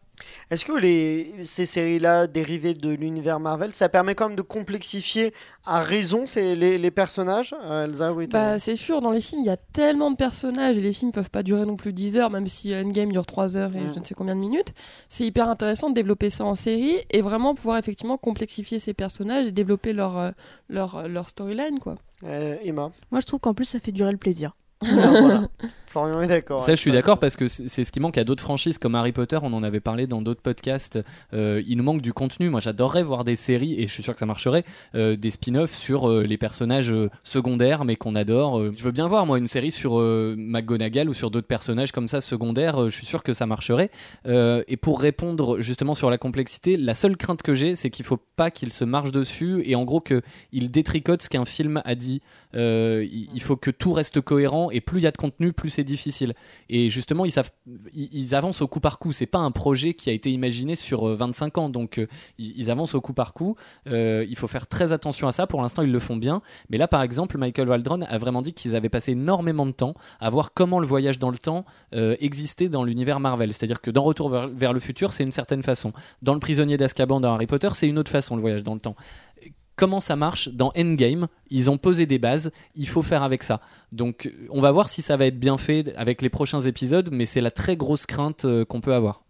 [0.50, 5.34] Est-ce que les, ces séries-là dérivées de l'univers Marvel, ça permet quand même de complexifier
[5.66, 9.48] à raison les, les, personnages euh, Elsa, oui, bah, C'est sûr, dans les films, il
[9.48, 12.30] y a tellement de personnages et les films peuvent pas durer non plus 10 heures,
[12.30, 13.94] même si Endgame dure 3 heures et mm.
[13.94, 14.74] je ne sais combien de minutes.
[15.10, 19.48] C'est hyper intéressant de développer ça en série et vraiment pouvoir effectivement complexifier ces personnages
[19.48, 20.32] et développer leur, euh,
[20.70, 21.80] leur, leur storyline.
[21.80, 21.96] quoi.
[22.24, 24.56] Euh, Emma Moi, je trouve qu'en plus, ça fait durer le plaisir.
[25.88, 26.62] Florian est d'accord.
[26.62, 29.14] Ça, je suis d'accord parce que c'est ce qui manque à d'autres franchises comme Harry
[29.14, 29.40] Potter.
[29.42, 31.00] On en avait parlé dans d'autres podcasts.
[31.34, 32.50] Euh, il nous manque du contenu.
[32.50, 34.64] Moi, j'adorerais voir des séries et je suis sûr que ça marcherait.
[34.96, 38.62] Euh, des spin-offs sur euh, les personnages secondaires, mais qu'on adore.
[38.76, 42.22] je veux bien voir moi une série sur McGonagall ou sur d'autres personnages comme ça
[42.22, 42.90] secondaires.
[42.90, 43.90] je suis sûr que ça marcherait.
[44.26, 48.20] et pour répondre justement sur la complexité, la seule crainte que j'ai, c'est qu'il faut
[48.36, 52.22] pas qu'il se marche dessus et en gros qu'il détricote ce qu'un film a dit.
[52.58, 55.84] Il faut que tout reste cohérent et plus il y a de contenu, plus c'est
[55.84, 56.34] difficile.
[56.70, 59.12] Et justement, ils, avancent au coup par coup.
[59.12, 62.72] C'est pas un projet qui a été imaginé sur 25 euh, ans, donc euh, ils,
[62.72, 63.56] avancent au coup par coup.
[63.88, 65.48] Euh, il faut faire très attention à ça.
[65.48, 66.42] Pour l'instant, ils le font bien.
[66.70, 69.94] Mais là, par exemple, Michael Waldron a vraiment dit qu'ils avaient passé énormément de temps
[70.20, 73.54] à voir comment le voyage dans le temps existait dans l'univers Marvel.
[73.54, 75.92] C'est-à-dire que dans Retour vers, vers le futur, c'est une certaine façon.
[76.22, 78.80] Dans Le prisonnier d'Azkaban dans Harry Potter, c'est une autre façon le voyage dans le
[78.80, 78.96] temps
[79.78, 81.28] comment ça marche dans Endgame.
[81.50, 83.62] Ils ont posé des bases, il faut faire avec ça.
[83.94, 87.26] Donc on va voir si ça va être bien fait avec les prochains épisodes, mais
[87.26, 89.22] c'est la très grosse crainte euh, qu'on peut avoir.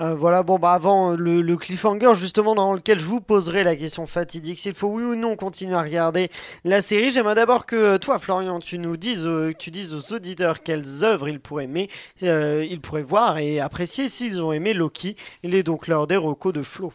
[0.00, 4.06] Euh, voilà, bon, bah avant le, cliffhanger, justement, dans lequel je vous poserai la question
[4.06, 6.30] fatidique s'il faut oui ou non continuer à regarder
[6.64, 9.28] la série, j'aimerais d'abord que euh, toi, Florian, tu nous dises,
[9.58, 11.90] tu dises aux auditeurs quelles œuvres ils pourraient aimer,
[12.22, 15.14] ils pourraient voir et apprécier s'ils ont aimé Loki.
[15.44, 16.92] Il est donc l'heure des recos de Flo.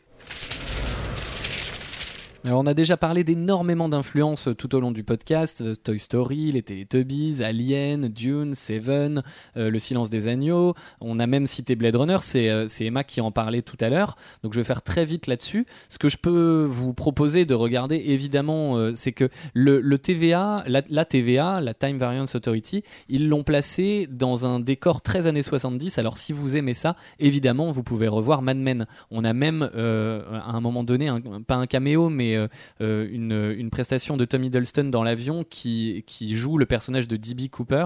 [2.48, 6.54] Alors on a déjà parlé d'énormément d'influences tout au long du podcast, euh, Toy Story,
[6.54, 9.22] les Teletubbies, Alien, Dune, Seven,
[9.58, 13.20] euh, Le Silence des Agneaux, on a même cité Blade Runner, euh, c'est Emma qui
[13.20, 15.66] en parlait tout à l'heure, donc je vais faire très vite là-dessus.
[15.90, 21.60] Ce que je peux vous proposer de regarder évidemment, c'est que le, TVA, la, TVA,
[21.60, 26.32] la Time Variance Authority, ils l'ont placé dans un décor très années 70, alors si
[26.32, 28.86] vous aimez ça, évidemment vous pouvez revoir Mad Men.
[29.12, 31.12] On a même à un moment donné,
[31.46, 32.48] pas un caméo, mais euh,
[32.82, 37.50] euh, une, prestation de Tom Hiddleston dans l'avion qui, qui joue le personnage de D.B.
[37.50, 37.86] Cooper,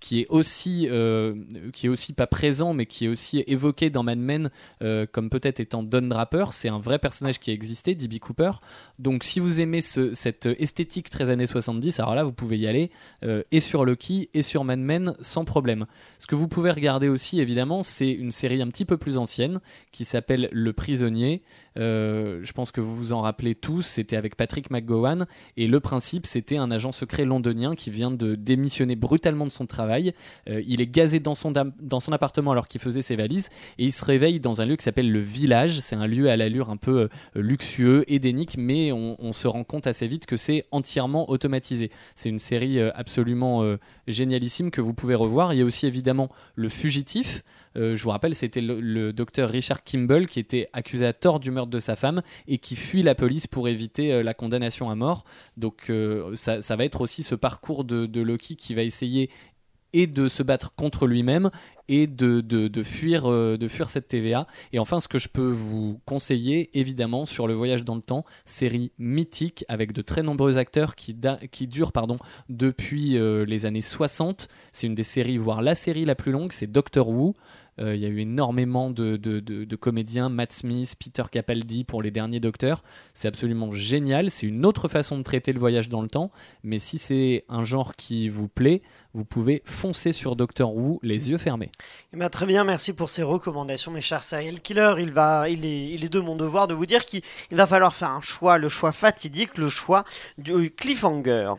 [0.00, 1.34] qui est aussi euh,
[1.72, 4.50] qui est aussi pas présent mais qui est aussi évoqué dans Mad Men
[5.12, 8.18] comme peut-être étant Don Draper c'est un vrai personnage qui a existé D.B.
[8.18, 8.50] Cooper
[8.98, 12.90] donc si vous aimez cette esthétique très années 70 alors là vous pouvez y aller
[13.50, 15.86] et sur Loki et sur Mad Men sans problème
[16.18, 19.60] ce que vous pouvez regarder aussi évidemment c'est une série un petit peu plus ancienne
[19.92, 21.42] qui s'appelle Le Prisonnier
[21.78, 25.26] euh, je pense que vous vous en rappelez tous, c'était avec Patrick McGowan,
[25.56, 29.66] et le principe c'était un agent secret londonien qui vient de démissionner brutalement de son
[29.66, 29.89] travail.
[30.48, 33.84] Euh, il est gazé dans son, dans son appartement alors qu'il faisait ses valises, et
[33.84, 35.80] il se réveille dans un lieu qui s'appelle le village.
[35.80, 39.86] C'est un lieu à l'allure un peu euh, luxueux, édénique, mais on, se rend compte
[39.86, 41.90] assez vite que c'est entièrement automatisé.
[42.16, 43.64] C'est une série absolument
[44.08, 45.54] génialissime que vous pouvez revoir.
[45.54, 47.42] Il y a aussi évidemment Le Fugitif.
[47.76, 51.50] Euh, je vous rappelle, c'était le, docteur Richard Kimball qui était accusé à tort du
[51.50, 54.94] meurtre de sa femme et qui fuit la police pour éviter euh, la condamnation à
[54.94, 55.24] mort.
[55.56, 59.30] Donc euh, ça, va être aussi ce parcours de Loki qui va essayer
[59.92, 61.50] et de se battre contre lui-même
[61.88, 63.26] et de, de, fuir,
[63.88, 64.46] cette TVA.
[64.72, 68.24] Et enfin, ce que je peux vous conseiller, évidemment, sur le voyage dans le temps,
[68.44, 71.14] série mythique avec de très nombreux acteurs qui,
[71.66, 72.16] durent pardon,
[72.48, 74.46] depuis les années 60.
[74.72, 77.34] C'est une des séries, voire la série la plus longue, c'est Doctor Who.
[77.80, 82.40] Euh, il y a eu énormément de, comédiens, Matt Smith, Peter Capaldi pour les derniers
[82.40, 82.82] Docteurs.
[83.14, 84.30] C'est absolument génial.
[84.30, 86.30] C'est une autre façon de traiter le voyage dans le temps.
[86.62, 91.30] Mais si c'est un genre qui vous plaît, vous pouvez foncer sur Doctor Who les
[91.30, 91.70] yeux fermés.
[92.12, 94.94] Eh ben, très bien, merci pour ces recommandations, mes chers serial killers.
[94.98, 97.94] Il, va, il, est, il est de mon devoir de vous dire qu'il va falloir
[97.94, 100.04] faire un choix, le choix fatidique, le choix
[100.38, 101.54] du cliffhanger.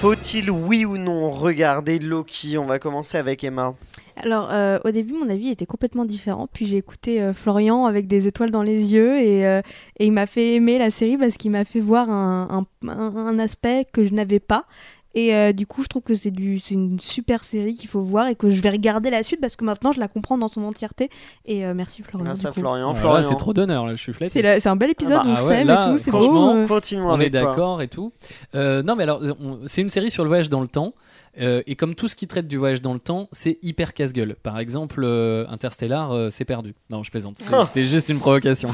[0.00, 2.58] Faut-il, oui ou non, regarder Loki?
[2.58, 3.74] On va commencer avec Emma.
[4.16, 6.48] Alors, euh, au début, mon avis était complètement différent.
[6.52, 9.62] Puis j'ai écouté euh, Florian avec des étoiles dans les yeux et, euh,
[9.98, 12.66] et il m'a fait aimer la série parce qu'il m'a fait voir un,
[13.38, 14.66] aspect que je n'avais pas.
[15.16, 18.34] Et euh, du coup, je trouve que c'est une super série qu'il faut voir et
[18.34, 21.08] que je vais regarder la suite parce que maintenant je la comprends dans son entièreté.
[21.46, 22.26] Et euh, merci Florian.
[22.26, 22.94] Merci à Florian.
[23.22, 24.42] c'est trop d'honneur, je suis flatté.
[24.60, 26.50] C'est un bel épisode, ah bah, on s'aime et tout, c'est beau.
[26.50, 26.66] Euh.
[27.00, 28.12] on est d'accord et tout.
[28.52, 29.22] non, mais alors,
[29.64, 30.92] c'est une série sur le voyage dans le temps.
[31.38, 34.36] et comme tout ce qui traite du voyage dans le temps, c'est hyper casse-gueule.
[34.42, 35.02] Par exemple,
[35.48, 36.74] Interstellar, c'est perdu.
[36.90, 37.38] Non, je plaisante.
[37.68, 38.68] C'était juste une provocation.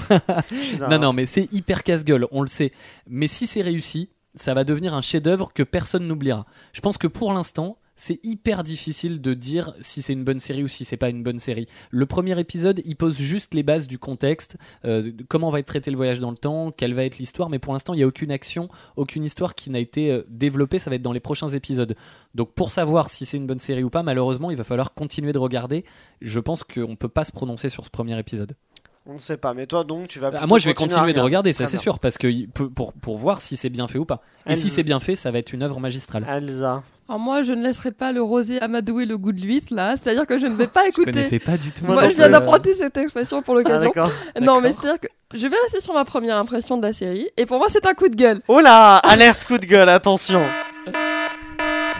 [0.91, 2.73] non, non, mais c'est hyper casse-gueule, on le sait.
[3.09, 6.47] Mais si c'est réussi, ça va devenir un chef-d'œuvre que personne n'oubliera.
[6.73, 10.65] Je pense que pour l'instant, c'est hyper difficile de dire si c'est une bonne série
[10.65, 11.67] ou si c'est pas une bonne série.
[11.91, 15.91] Le premier épisode, il pose juste les bases du contexte, euh, comment va être traité
[15.91, 18.07] le voyage dans le temps, quelle va être l'histoire, mais pour l'instant, il n'y a
[18.07, 21.49] aucune action, aucune histoire qui n'a été euh, développée, ça va être dans les prochains
[21.49, 21.95] épisodes.
[22.35, 25.33] Donc pour savoir si c'est une bonne série ou pas, malheureusement, il va falloir continuer
[25.33, 25.85] de regarder.
[26.21, 28.57] Je pense qu'on ne peut pas se prononcer sur ce premier épisode.
[29.05, 30.31] On ne sait pas, mais toi donc tu vas.
[30.41, 33.41] Ah, moi je vais continuer de regarder, ça c'est sûr, parce que pour, pour voir
[33.41, 34.23] si c'est bien fait ou pas.
[34.47, 36.25] Et si c'est bien fait, ça va être une œuvre magistrale.
[36.29, 36.83] Elsa.
[37.09, 39.97] Alors moi, je ne laisserai pas le rosé amadouer le goût de l'huître, là.
[39.97, 41.11] C'est-à-dire que je ne vais pas Je écouter.
[41.13, 41.85] connaissais pas du tout.
[41.85, 42.33] Moi je viens plus.
[42.33, 43.89] d'apprendre cette expression pour Ah, l'occasion.
[43.95, 44.11] d'accord.
[44.41, 47.29] non, mais c'est-à-dire que je vais rester sur ma première impression de la série.
[47.37, 48.41] Et pour moi, c'est un coup de gueule.
[48.47, 50.47] Oh là Alerte coup de gueule, attention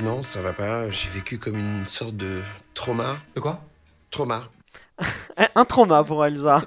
[0.03, 0.89] Non, ça va pas.
[0.91, 2.39] J'ai vécu comme une sorte de
[2.73, 3.17] trauma.
[3.35, 3.61] De quoi?
[4.11, 4.43] Trauma.
[5.39, 6.63] Eh, Un trauma pour Elsa.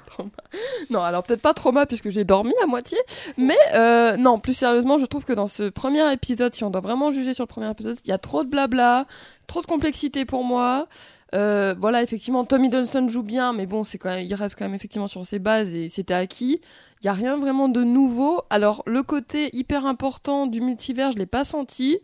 [0.90, 2.98] Non, alors peut-être pas trauma puisque j'ai dormi à moitié,
[3.36, 6.80] mais euh, non, plus sérieusement, je trouve que dans ce premier épisode, si on doit
[6.80, 9.06] vraiment juger sur le premier épisode, il y a trop de blabla,
[9.46, 10.86] trop de complexité pour moi.
[11.34, 14.64] Euh, voilà, effectivement, Tommy Hiddleston joue bien, mais bon, c'est quand même, il reste quand
[14.64, 16.60] même effectivement sur ses bases et c'était acquis.
[17.02, 18.42] Il y a rien vraiment de nouveau.
[18.48, 21.98] Alors le côté hyper important du multivers, je l'ai pas senti.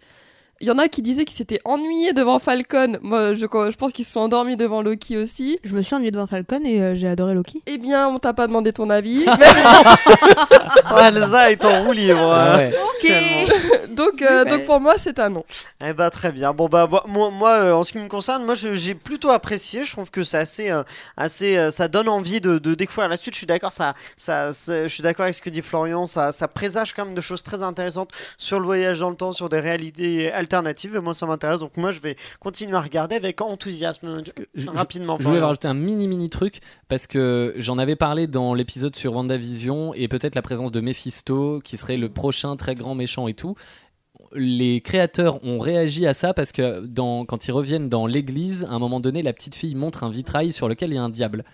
[0.63, 2.97] Il y en a qui disaient qu'ils s'étaient ennuyés devant Falcon.
[3.03, 5.59] Moi, je, je pense qu'ils se sont endormis devant Loki aussi.
[5.65, 7.61] Je me suis ennuyée devant Falcon et euh, j'ai adoré Loki.
[7.67, 9.27] Eh bien, on t'a pas demandé ton avis.
[11.01, 12.33] Elsa est en roue libre.
[12.33, 12.73] Ah ouais.
[13.01, 13.55] Tellement.
[13.89, 15.45] Donc, euh, donc pour moi, c'est un non.
[15.85, 16.53] Eh bah très bien.
[16.55, 19.83] Bon bah moi, moi euh, en ce qui me concerne, moi j'ai plutôt apprécié.
[19.83, 20.83] Je trouve que c'est assez, euh,
[21.17, 23.35] assez, euh, ça donne envie de, de découvrir la suite.
[23.35, 26.07] Je suis d'accord, ça, ça, ça- je suis d'accord avec ce que dit Florian.
[26.07, 29.33] Ça, ça présage quand même de choses très intéressantes sur le voyage dans le temps,
[29.33, 30.52] sur des réalités alternatives.
[30.53, 31.61] Et moi ça m'intéresse.
[31.61, 34.21] Donc moi je vais continuer à regarder avec enthousiasme.
[34.55, 35.17] je- rapidement.
[35.19, 39.15] Je voulais rajouter un mini mini truc parce que j'en avais parlé dans l'épisode sur
[39.15, 43.35] WandaVision et peut-être la présence de Mephisto qui serait le prochain très grand méchant et
[43.35, 43.55] tout.
[44.35, 48.73] Les créateurs ont réagi à ça parce que dans, quand ils reviennent dans l'église, à
[48.73, 51.11] un moment donné, la petite fille montre un vitrail sur lequel il y a un
[51.11, 51.45] diable.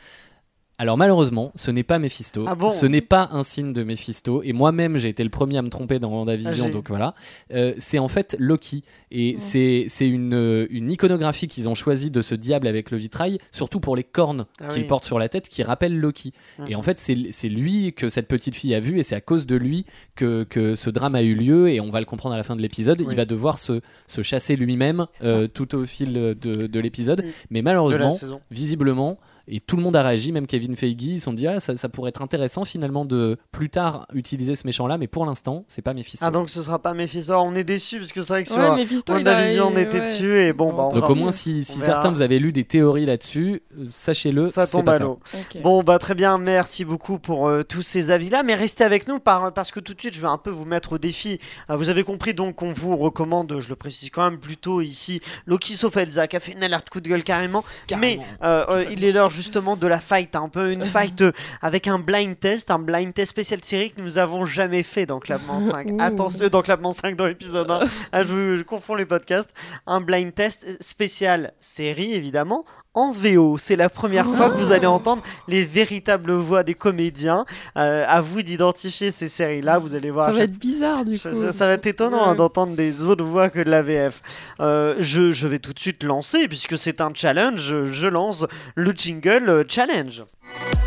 [0.80, 4.42] Alors malheureusement, ce n'est pas Mephisto, Ah bon ce n'est pas un signe de Mephisto,
[4.44, 7.14] et moi-même j'ai été le premier à me tromper dans Ah, WandaVision, j'ai- donc voilà.
[7.52, 12.12] Euh, c'est en fait Loki, et c'est c'est une, euh, une iconographie qu'ils ont choisi
[12.12, 14.86] de ce diable avec le vitrail, surtout pour les cornes Ah qu'il oui.
[14.88, 16.32] porte sur la tête, qui rappellent Loki.
[16.68, 19.20] Et en fait, c'est c'est lui que cette petite fille a vu, et c'est à
[19.20, 22.34] cause de lui que, que ce drame a eu lieu, et on va le comprendre
[22.36, 23.00] à la fin de l'épisode.
[23.00, 23.08] Oui.
[23.10, 26.34] Il va devoir se, se chasser lui-même euh, tout au fil de,
[26.68, 28.10] de l'épisode, mais malheureusement,
[28.52, 29.18] visiblement,
[29.50, 31.76] et tout le monde a réagi, même Kevin Feige, ils se sont dit ah, ça,
[31.76, 35.82] ça pourrait être intéressant finalement de plus tard utiliser ce méchant-là, mais pour l'instant, c'est
[35.82, 36.24] pas Mephisto.
[36.26, 37.32] Ah donc ce sera pas Mephisto.
[37.34, 38.70] On est déçus parce que c'est vrai que sur Ouais, a-
[39.14, 40.00] WandaVision on était ouais.
[40.02, 43.06] dessus et bon bah on Donc au moins, si, certains vous avez lu des théories
[43.06, 45.04] là-dessus, sachez-le, ça c'est tombe pas à ça.
[45.04, 45.18] l'eau.
[45.62, 49.18] Bon, bah très bien, merci beaucoup pour euh, tous ces avis-là, mais restez avec nous
[49.18, 51.38] par- parce que tout de suite je vais un peu vous mettre au défi.
[51.70, 55.20] Euh, vous avez compris donc qu'on vous recommande, je le précise quand même plutôt ici,
[55.46, 57.64] Loki sauf Elsa qui a fait une alerte coup de gueule carrément,
[57.98, 61.32] mais euh, euh, il est l'heure justement de la fight, un peu une fight euh,
[61.62, 65.20] avec un blind test, un blind test spécial série que nous avons jamais fait dans
[65.20, 65.86] Clapement 5.
[65.90, 65.96] Ouh.
[66.00, 67.80] Attention, dans Clapement 5 dans l'épisode 1,
[68.12, 69.54] Ah, je, je confonds les podcasts,
[69.86, 72.64] un blind test spécial série évidemment.
[72.94, 77.44] En VO, c'est la première fois que vous allez entendre les véritables voix des comédiens.
[77.76, 79.78] Euh, à vous d'identifier ces séries-là.
[79.78, 80.26] Vous allez voir.
[80.26, 81.28] Ça va chaque être bizarre du coup.
[81.52, 84.22] ça, va être étonnant hein, d'entendre des autres voix que de la VF.
[84.60, 88.46] Euh, je, je vais tout de suite lancer, puisque c'est un challenge, je, je lance
[88.74, 90.24] le jingle euh, challenge.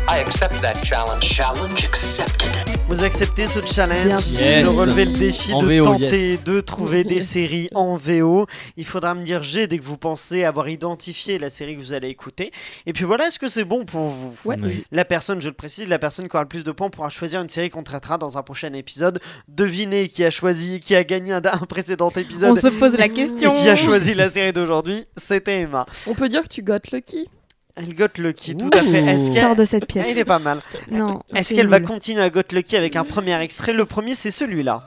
[0.08, 1.24] I accept that challenge.
[1.24, 2.50] Challenge accepted.
[2.88, 4.04] Vous acceptez ce challenge?
[4.04, 4.40] Bien sûr.
[4.40, 4.64] Yes.
[4.64, 6.44] de relever le défi En de VO, tenter yes.
[6.44, 8.46] de trouver des séries en VO.
[8.76, 11.91] Il faudra me dire G dès que vous pensez avoir identifié la série que vous
[11.94, 12.52] allez écouter.
[12.86, 14.56] Et puis voilà, est-ce que c'est bon pour vous Ouais.
[14.62, 14.84] Oui.
[14.92, 17.40] La personne, je le précise, la personne qui aura le plus de points pourra choisir
[17.40, 19.20] une série qu'on traitera dans un prochain épisode.
[19.48, 22.50] Devinez qui a choisi, qui a gagné un, un précédent épisode.
[22.52, 23.52] On se pose la question.
[23.62, 25.86] qui a choisi la série d'aujourd'hui C'était Emma.
[26.06, 27.28] On peut dire que tu gottes Lucky.
[27.74, 28.98] Elle gote Lucky, tout à fait.
[29.02, 29.32] Est-ce Ouh.
[29.32, 30.08] qu'elle- Sors de cette pièce.
[30.10, 30.60] il est pas mal.
[30.90, 31.20] Non.
[31.34, 33.72] Est-ce qu'elle va continuer à gote Lucky avec un premier extrait?
[33.72, 34.78] Le premier, c'est celui-là.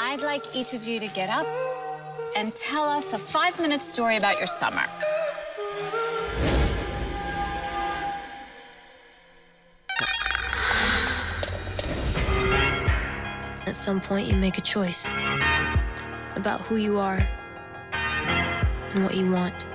[0.00, 1.46] I'd like each of you to get up
[2.36, 4.84] and tell us a five minute story about your summer.
[13.66, 15.08] At some point, you make a choice
[16.36, 17.18] about who you are
[17.92, 19.66] and what you want.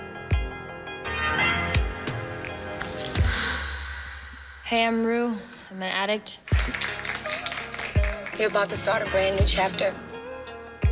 [4.64, 5.34] Hey, I'm Rue.
[5.72, 6.39] I'm an addict.
[8.38, 9.95] You're about to start a brand new chapter.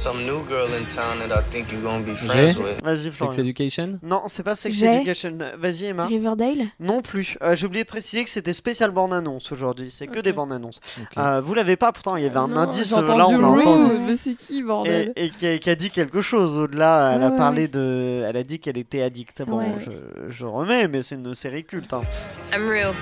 [0.06, 2.80] Some new girl in town that I think you're gonna be J'ai friends with.
[2.84, 3.40] Vas-y, Sex Florian.
[3.40, 4.00] Education?
[4.04, 5.36] Non, c'est pas Sex J'ai- Education.
[5.58, 6.06] Vas-y, Emma.
[6.06, 6.68] Riverdale?
[6.80, 7.40] Non plus.
[7.42, 9.90] Euh, J'ai oublié de préciser que c'était spécial bande-annonce aujourd'hui.
[9.90, 10.80] C'est que des bandes-annonces.
[11.02, 11.18] Ok.
[11.18, 12.90] Euh, vous l'avez pas, pourtant, il y avait un Non, indice.
[12.90, 13.98] j'ai euh, là, on l'a entendu.
[14.06, 17.14] Mais c'est qui, bordel Et, et qui, a, qui a dit quelque chose au-delà.
[17.16, 18.24] Elle Ouais, a ouais, parlé de.
[18.28, 19.42] Elle a dit qu'elle était addicte.
[19.48, 19.66] Bon, Ouais.
[19.84, 21.94] je, je remets, mais c'est une série culte.
[21.94, 22.02] hein.
[22.54, 22.94] I'm Rue.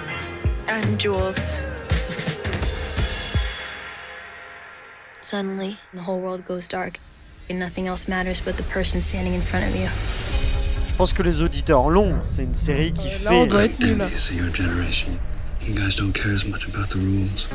[0.69, 1.35] I'm Jules.
[5.23, 6.99] Suddenly, the whole world goes dark,
[7.49, 9.87] and nothing else matters but the person standing in front of you.
[10.89, 12.13] Je pense que les auditeurs l'ont.
[12.25, 13.35] C'est une série qui Euh, Là, fait.
[13.37, 13.97] on doit être nul.
[14.33, 15.17] Your generation.
[15.65, 17.47] You guys don't care as much about the rules.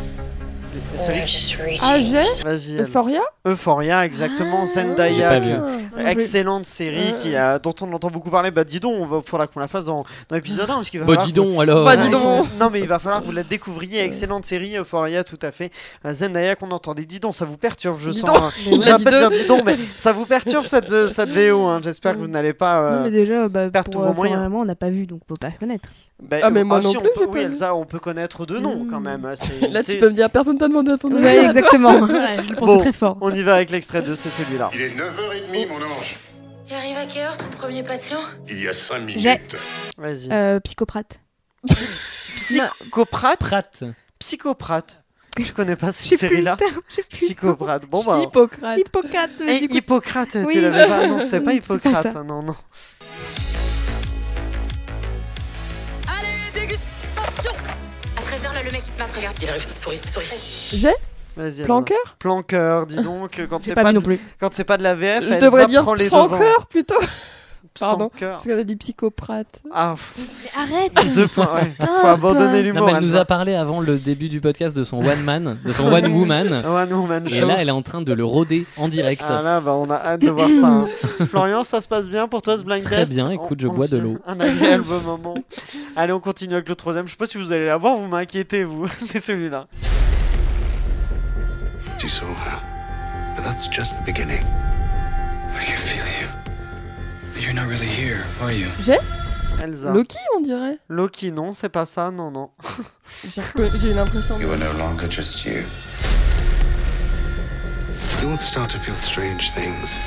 [1.27, 1.81] Just reaching.
[1.83, 2.81] Ah, j'ai Vas-y.
[2.81, 4.65] Euphoria Euphoria, exactement.
[4.67, 5.29] J'ai Zendaya.
[5.31, 5.53] pas vu.
[5.97, 8.51] Ah, Excellente série qui a, dont on entend beaucoup parler.
[8.51, 11.07] Bah dis donc, il faudra qu'on la fasse dans, dans l'épisode 1 parce qu'il va
[11.07, 12.47] Bah dis que- donc alors Bah, dis donc.
[12.61, 14.03] Non mais il va falloir que vous la découvriez.
[14.03, 15.71] Excellente série, Euphoria, tout à fait.
[16.05, 17.05] Euh, Zendaya qu'on entendait.
[17.05, 18.31] Dis donc, ça vous perturbe, je Dis sens.
[18.31, 18.51] hein.
[18.65, 21.65] Je a vais pas dire dis donc, mais ça vous perturbe cette, euh, cette VO.
[21.67, 21.81] hein.
[21.83, 22.81] J'espère que vous n'allez pas.
[22.83, 24.51] euh, Non, mais déjà, bah, perdre tous pour vos euh, moyens.
[24.55, 25.89] On n'a pas vu, donc on peut pas connaître.
[26.23, 27.41] Bah, Ah, mais moi ah, non si, plus, peut- j'ai Oui.
[27.45, 29.31] Elsa, on peut connaître deux noms quand même.
[29.35, 31.23] C'est- Là, tu peux me dire, personne t'a demandé à ton avis.
[31.25, 31.93] Ouais, exactement.
[32.07, 32.79] Voilà, je le pensais Bon.
[32.81, 33.19] très fort.
[33.21, 34.71] On y va avec l'extrait 2, c'est celui-là.
[34.75, 36.17] Il est 9h30, mon ange.
[36.71, 38.19] Il arrive à quelle heure ton premier patient?
[38.49, 39.21] Il y a 5 minutes.
[39.21, 39.41] J'ai-
[39.97, 40.29] Vas-y.
[40.33, 41.21] Euh, Psychoprate.
[42.37, 43.83] Psychoprate Pratt.
[44.19, 45.03] Psychoprate.
[45.39, 46.57] Je connais pas cette série-là.
[47.11, 47.87] Psychoprate.
[47.89, 48.19] Bon bah.
[48.23, 48.79] Hippocrate.
[48.81, 49.31] Hippocrate.
[49.41, 52.15] mais Eh, Hippocrate, tu l'avais pas Non, c'est pas Hippocrate.
[52.27, 52.57] non, non.
[57.43, 57.53] Dégustation
[58.17, 59.37] À 13h, là, le mec, il te passe, regarde.
[59.43, 60.27] Il arrive, souris, souris.
[60.75, 60.93] J'ai
[61.37, 61.63] Vas-y.
[61.63, 62.17] Planqueur.
[62.19, 63.41] Planqueur, dis donc.
[63.51, 64.19] Quand J'ai c'est pas pas, vu non plus.
[64.41, 66.39] quand c'est pas de la VF, Je Elsa devrais dire prend les sans devants.
[66.39, 66.99] cœur plutôt.
[67.77, 68.11] Sans Pardon.
[68.17, 68.33] cœur.
[68.35, 69.63] Parce qu'elle a dit psychoprate.
[69.73, 70.17] Ah, pff,
[70.57, 71.55] Arrête deux points.
[71.55, 71.75] Ouais.
[72.01, 72.87] Faut abandonner Non, l'humour.
[72.87, 75.73] mais elle nous a parlé avant le début du podcast de son one man, de
[75.73, 76.53] son one woman.
[76.65, 77.47] One Woman Et Show.
[77.47, 79.23] là, elle est en train de le rôder en direct.
[79.29, 80.67] Ah là, bah, on a hâte de voir ça.
[80.67, 80.89] hein.
[81.27, 83.87] Florian, ça se passe bien pour toi ce blind Très test bien, écoute, je bois
[83.87, 84.19] de l'eau.
[84.27, 85.35] Un agréable moment.
[85.97, 87.07] Allez, on continue avec le troisième.
[87.07, 88.87] Je sais pas si vous allez la voir, vous m'inquiétez, vous.
[88.99, 89.67] C'est celui-là.
[92.03, 92.61] You saw her.
[93.37, 94.41] But that's just the beginning.
[97.41, 98.67] You're not really here, are you?
[98.83, 98.99] J'ai?
[99.63, 99.93] Elsa.
[99.93, 100.79] Loki, on dirait.
[100.89, 102.51] Loki, non, c'est pas ça, non, non.
[103.81, 104.39] J'ai l'impression.
[104.39, 105.63] You are no longer just you.
[108.21, 109.99] You will start to feel strange things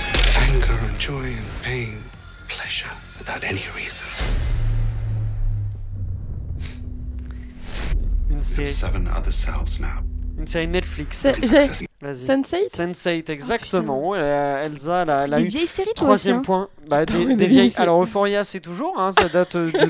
[0.50, 2.02] anger and joy and pain,
[2.48, 4.06] pleasure without any reason.
[8.30, 10.02] Une You have série, seven other selves now.
[10.38, 11.26] une série Netflix.
[11.42, 11.88] J'ai.
[12.04, 14.16] Sense8 Sense8, exactement.
[14.16, 16.30] Elle a- Elsa, elle a, elle a Des eu vieilles séries, toi aussi.
[16.30, 16.41] troisième hein.
[16.43, 16.68] point.
[16.88, 17.68] Bah, Putain, des, oui, des des vieilles.
[17.70, 19.86] vieilles Alors Euphoria, c'est toujours, hein, ça date euh, de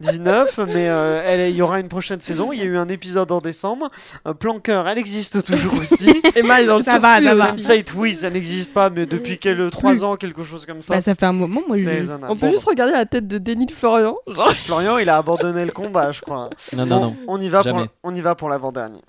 [0.00, 2.52] 2019, mais euh, elle- il y aura une prochaine saison.
[2.52, 3.90] Il y a eu un épisode en décembre.
[4.26, 6.22] Euh, Planqueur, elle existe toujours aussi.
[6.36, 7.52] Emma est dans le Ça va, ça va.
[7.54, 7.62] aussi.
[7.66, 10.94] Sense8, oui, ça n'existe pas, mais depuis quel, 3 ans, quelque chose comme ça.
[10.94, 11.90] Bah, ça fait un moment, moi, je.
[12.28, 14.16] On peut Bon, juste regarder la tête de Denis de Florian.
[14.28, 16.50] Genre, Florian, il a abandonné le combat, je crois.
[16.76, 17.16] Non, non, Bon, non.
[17.28, 19.00] On y va pour, on y va pour l'avant-dernier.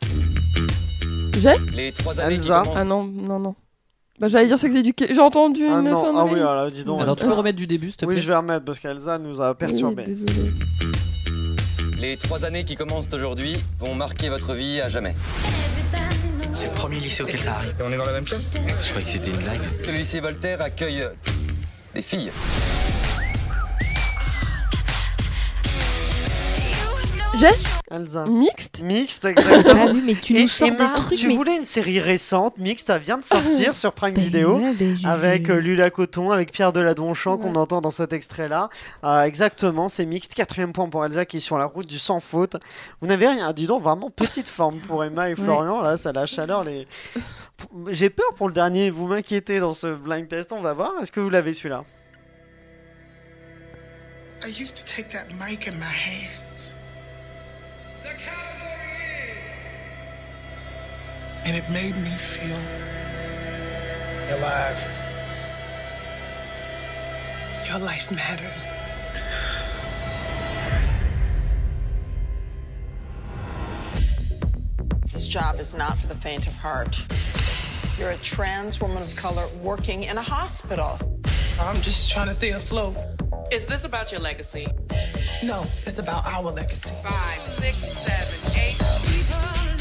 [1.40, 2.62] J'ai Les trois années Elsa.
[2.64, 3.56] qui Ah non, non, non.
[4.20, 5.14] Bah, j'allais dire Sex Education.
[5.14, 6.34] J'ai entendu Ah une non, ah sonnerie.
[6.34, 7.02] oui, alors dis donc.
[7.02, 9.18] Attends, tu peux remettre du début, s'il te plaît Oui, je vais remettre parce qu'Elsa
[9.20, 10.06] nous a Oui, perturbés.
[10.06, 10.34] désolé.
[12.02, 15.16] Les trois années qui commencent aujourd'hui vont marquer votre vie à jamais.
[16.54, 17.74] C'est le premier lycée auquel ça arrive.
[17.86, 19.62] on est dans la même classe Je croyais que c'était une blague.
[19.86, 21.10] Le lycée Voltaire accueille euh,
[21.94, 22.32] des filles.
[27.40, 27.48] J'ai
[27.92, 28.26] Elsa.
[28.26, 28.82] mixte.
[28.84, 29.92] Mixte, exactement.
[29.94, 31.36] vu, mais tu Et nous sors Emma, des trucs, tu mais.
[31.36, 34.58] voulais une série récente, mixte, elle vient de sortir sur Prime Ben Video.
[34.78, 35.54] ben Avec vu.
[35.54, 38.70] euh, Lula Coton, avec Pierre Deladonchamp qu'on entend dans cet extrait-là.
[39.04, 40.34] Euh, exactement, c'est mixte.
[40.34, 42.58] Quatrième point pour Elsa qui est sur la route du sans faute.
[43.02, 45.82] Vous n'avez rien, dis donc, vraiment petite forme pour Emma et Florian.
[45.82, 46.64] Là, ça la chaleur.
[46.64, 46.88] Les...
[47.90, 50.52] J'ai peur pour le dernier, vous m'inquiétez dans ce blind test.
[50.52, 50.94] On va voir.
[51.02, 51.84] Est-ce que vous l'avez celui-là?
[54.46, 56.47] I used to take that mic in my hands.
[61.48, 62.58] And it made me feel
[64.38, 64.78] alive.
[67.66, 68.74] Your life matters.
[75.14, 77.02] This job is not for the faint of heart.
[77.98, 81.00] You're a trans woman of color working in a hospital.
[81.62, 82.98] I'm just trying to stay afloat.
[83.54, 84.68] Is this about your legacy?
[85.46, 86.94] No, it's about our legacy.
[87.02, 89.77] Five, six, seven, eight.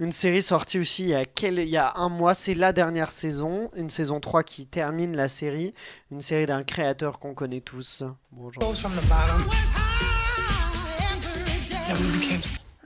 [0.00, 2.72] Une série sortie aussi il y a, quel- il y a un mois, c'est la
[2.72, 5.74] dernière saison, une saison 3 qui termine la série,
[6.10, 8.02] une série d'un créateur qu'on connaît tous.
[8.32, 8.62] Bonjour.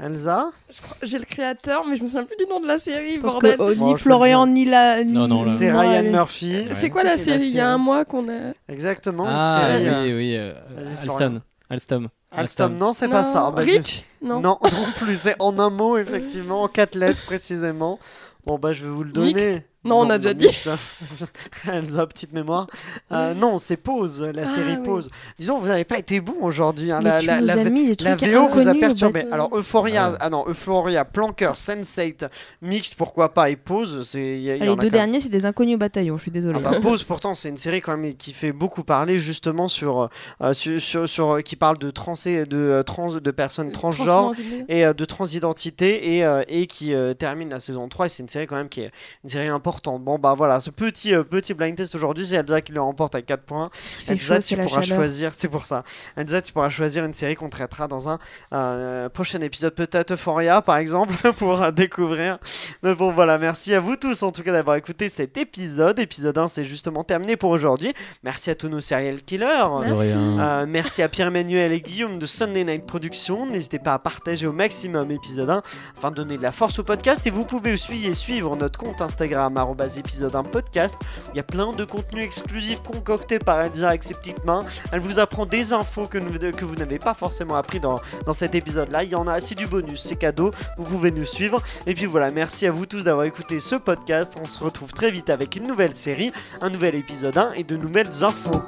[0.00, 0.50] Elsa?
[0.70, 3.18] Je crois- J'ai le créateur, mais je me souviens plus du nom de la série,
[3.18, 3.56] Parce bordel.
[3.56, 5.04] que euh, Bon, ni Florian ni la.
[5.04, 5.54] ni- Non, non, là.
[5.56, 6.64] C'est Ryan Murphy.
[6.76, 7.42] C'est quoi la série?
[7.44, 8.52] Il y a un mois qu'on a.
[8.68, 9.26] Exactement.
[9.28, 11.40] Ah série, oui, euh, oui, euh, Alstom.
[11.70, 12.08] Alstom.
[12.32, 13.50] Alstom, non, c'est pas ça.
[13.50, 14.40] Bah, Rich Non.
[14.40, 15.16] Non, non plus.
[15.16, 17.98] C'est en un mot, effectivement, en quatre lettres précisément.
[18.46, 19.64] Bon, bah, je vais vous le donner.
[19.84, 20.46] Non, on a déjà dit.
[21.66, 22.66] Elsa, petite mémoire.
[23.10, 24.82] Euh, non, c'est Pause, la Ah, série oui.
[24.84, 25.10] Pause.
[25.38, 26.92] Disons, vous n'avez pas été bon aujourd'hui.
[26.92, 27.00] hein.
[27.02, 29.22] La, tu la, la- la VO vous a perturbé.
[29.22, 30.18] bah- Alors, Euphoria, Ah.
[30.20, 32.28] ah non, Euphoria, Planqueur, Sense8,
[32.62, 34.06] Mixte, pourquoi pas, et Pause.
[34.06, 34.90] c'est- il y a- il y Ah, Les deux même.
[34.90, 36.60] derniers, c'est des inconnus au bataillon, je suis désolée.
[36.64, 40.08] Ah bah, Pause, pourtant, c'est une série quand même qui fait beaucoup parler justement sur,
[40.42, 44.32] euh, sur, sur, sur- qui parle de trans et de euh, trans, de personnes transgenres
[44.68, 48.22] et euh, de transidentité et, euh, et qui euh, termine la saison 3 et c'est
[48.22, 48.90] une série quand même qui est
[49.24, 49.71] une série importante.
[49.82, 53.14] Bon bah voilà, ce petit euh, petit blind test aujourd'hui, c'est Elsa qui le remporte
[53.14, 53.70] à 4 points.
[54.06, 55.82] Elsa, chaud, tu pourras choisir, c'est pour ça.
[56.16, 58.18] Elsa, tu pourras choisir une série qu'on traitera dans un
[58.52, 62.38] euh, prochain épisode, peut-être Euphoria par exemple, pour euh, découvrir.
[62.82, 65.98] Mais bon voilà, merci à vous tous en tout cas d'avoir écouté cet épisode.
[65.98, 67.94] Épisode 1, c'est justement terminé pour aujourd'hui.
[68.22, 69.46] Merci à tous nos serial killers.
[69.46, 70.38] Rien.
[70.40, 73.46] Euh, merci à Pierre-Emmanuel et Guillaume de Sunday Night Productions.
[73.46, 75.62] N'hésitez pas à partager au maximum épisode 1
[75.96, 77.26] afin de donner de la force au podcast.
[77.26, 79.56] Et vous pouvez aussi suivre notre compte Instagram,
[79.96, 80.96] épisode 1 podcast.
[81.32, 84.64] Il y a plein de contenus exclusifs concoctés par Elsa avec ses petites mains.
[84.90, 86.18] Elle vous apprend des infos que
[86.64, 89.04] vous n'avez pas forcément appris dans, dans cet épisode-là.
[89.04, 90.50] Il y en a assez du bonus, c'est cadeau.
[90.78, 91.62] Vous pouvez nous suivre.
[91.86, 94.36] Et puis voilà, merci à vous tous d'avoir écouté ce podcast.
[94.42, 97.76] On se retrouve très vite avec une nouvelle série, un nouvel épisode 1 et de
[97.76, 98.62] nouvelles infos.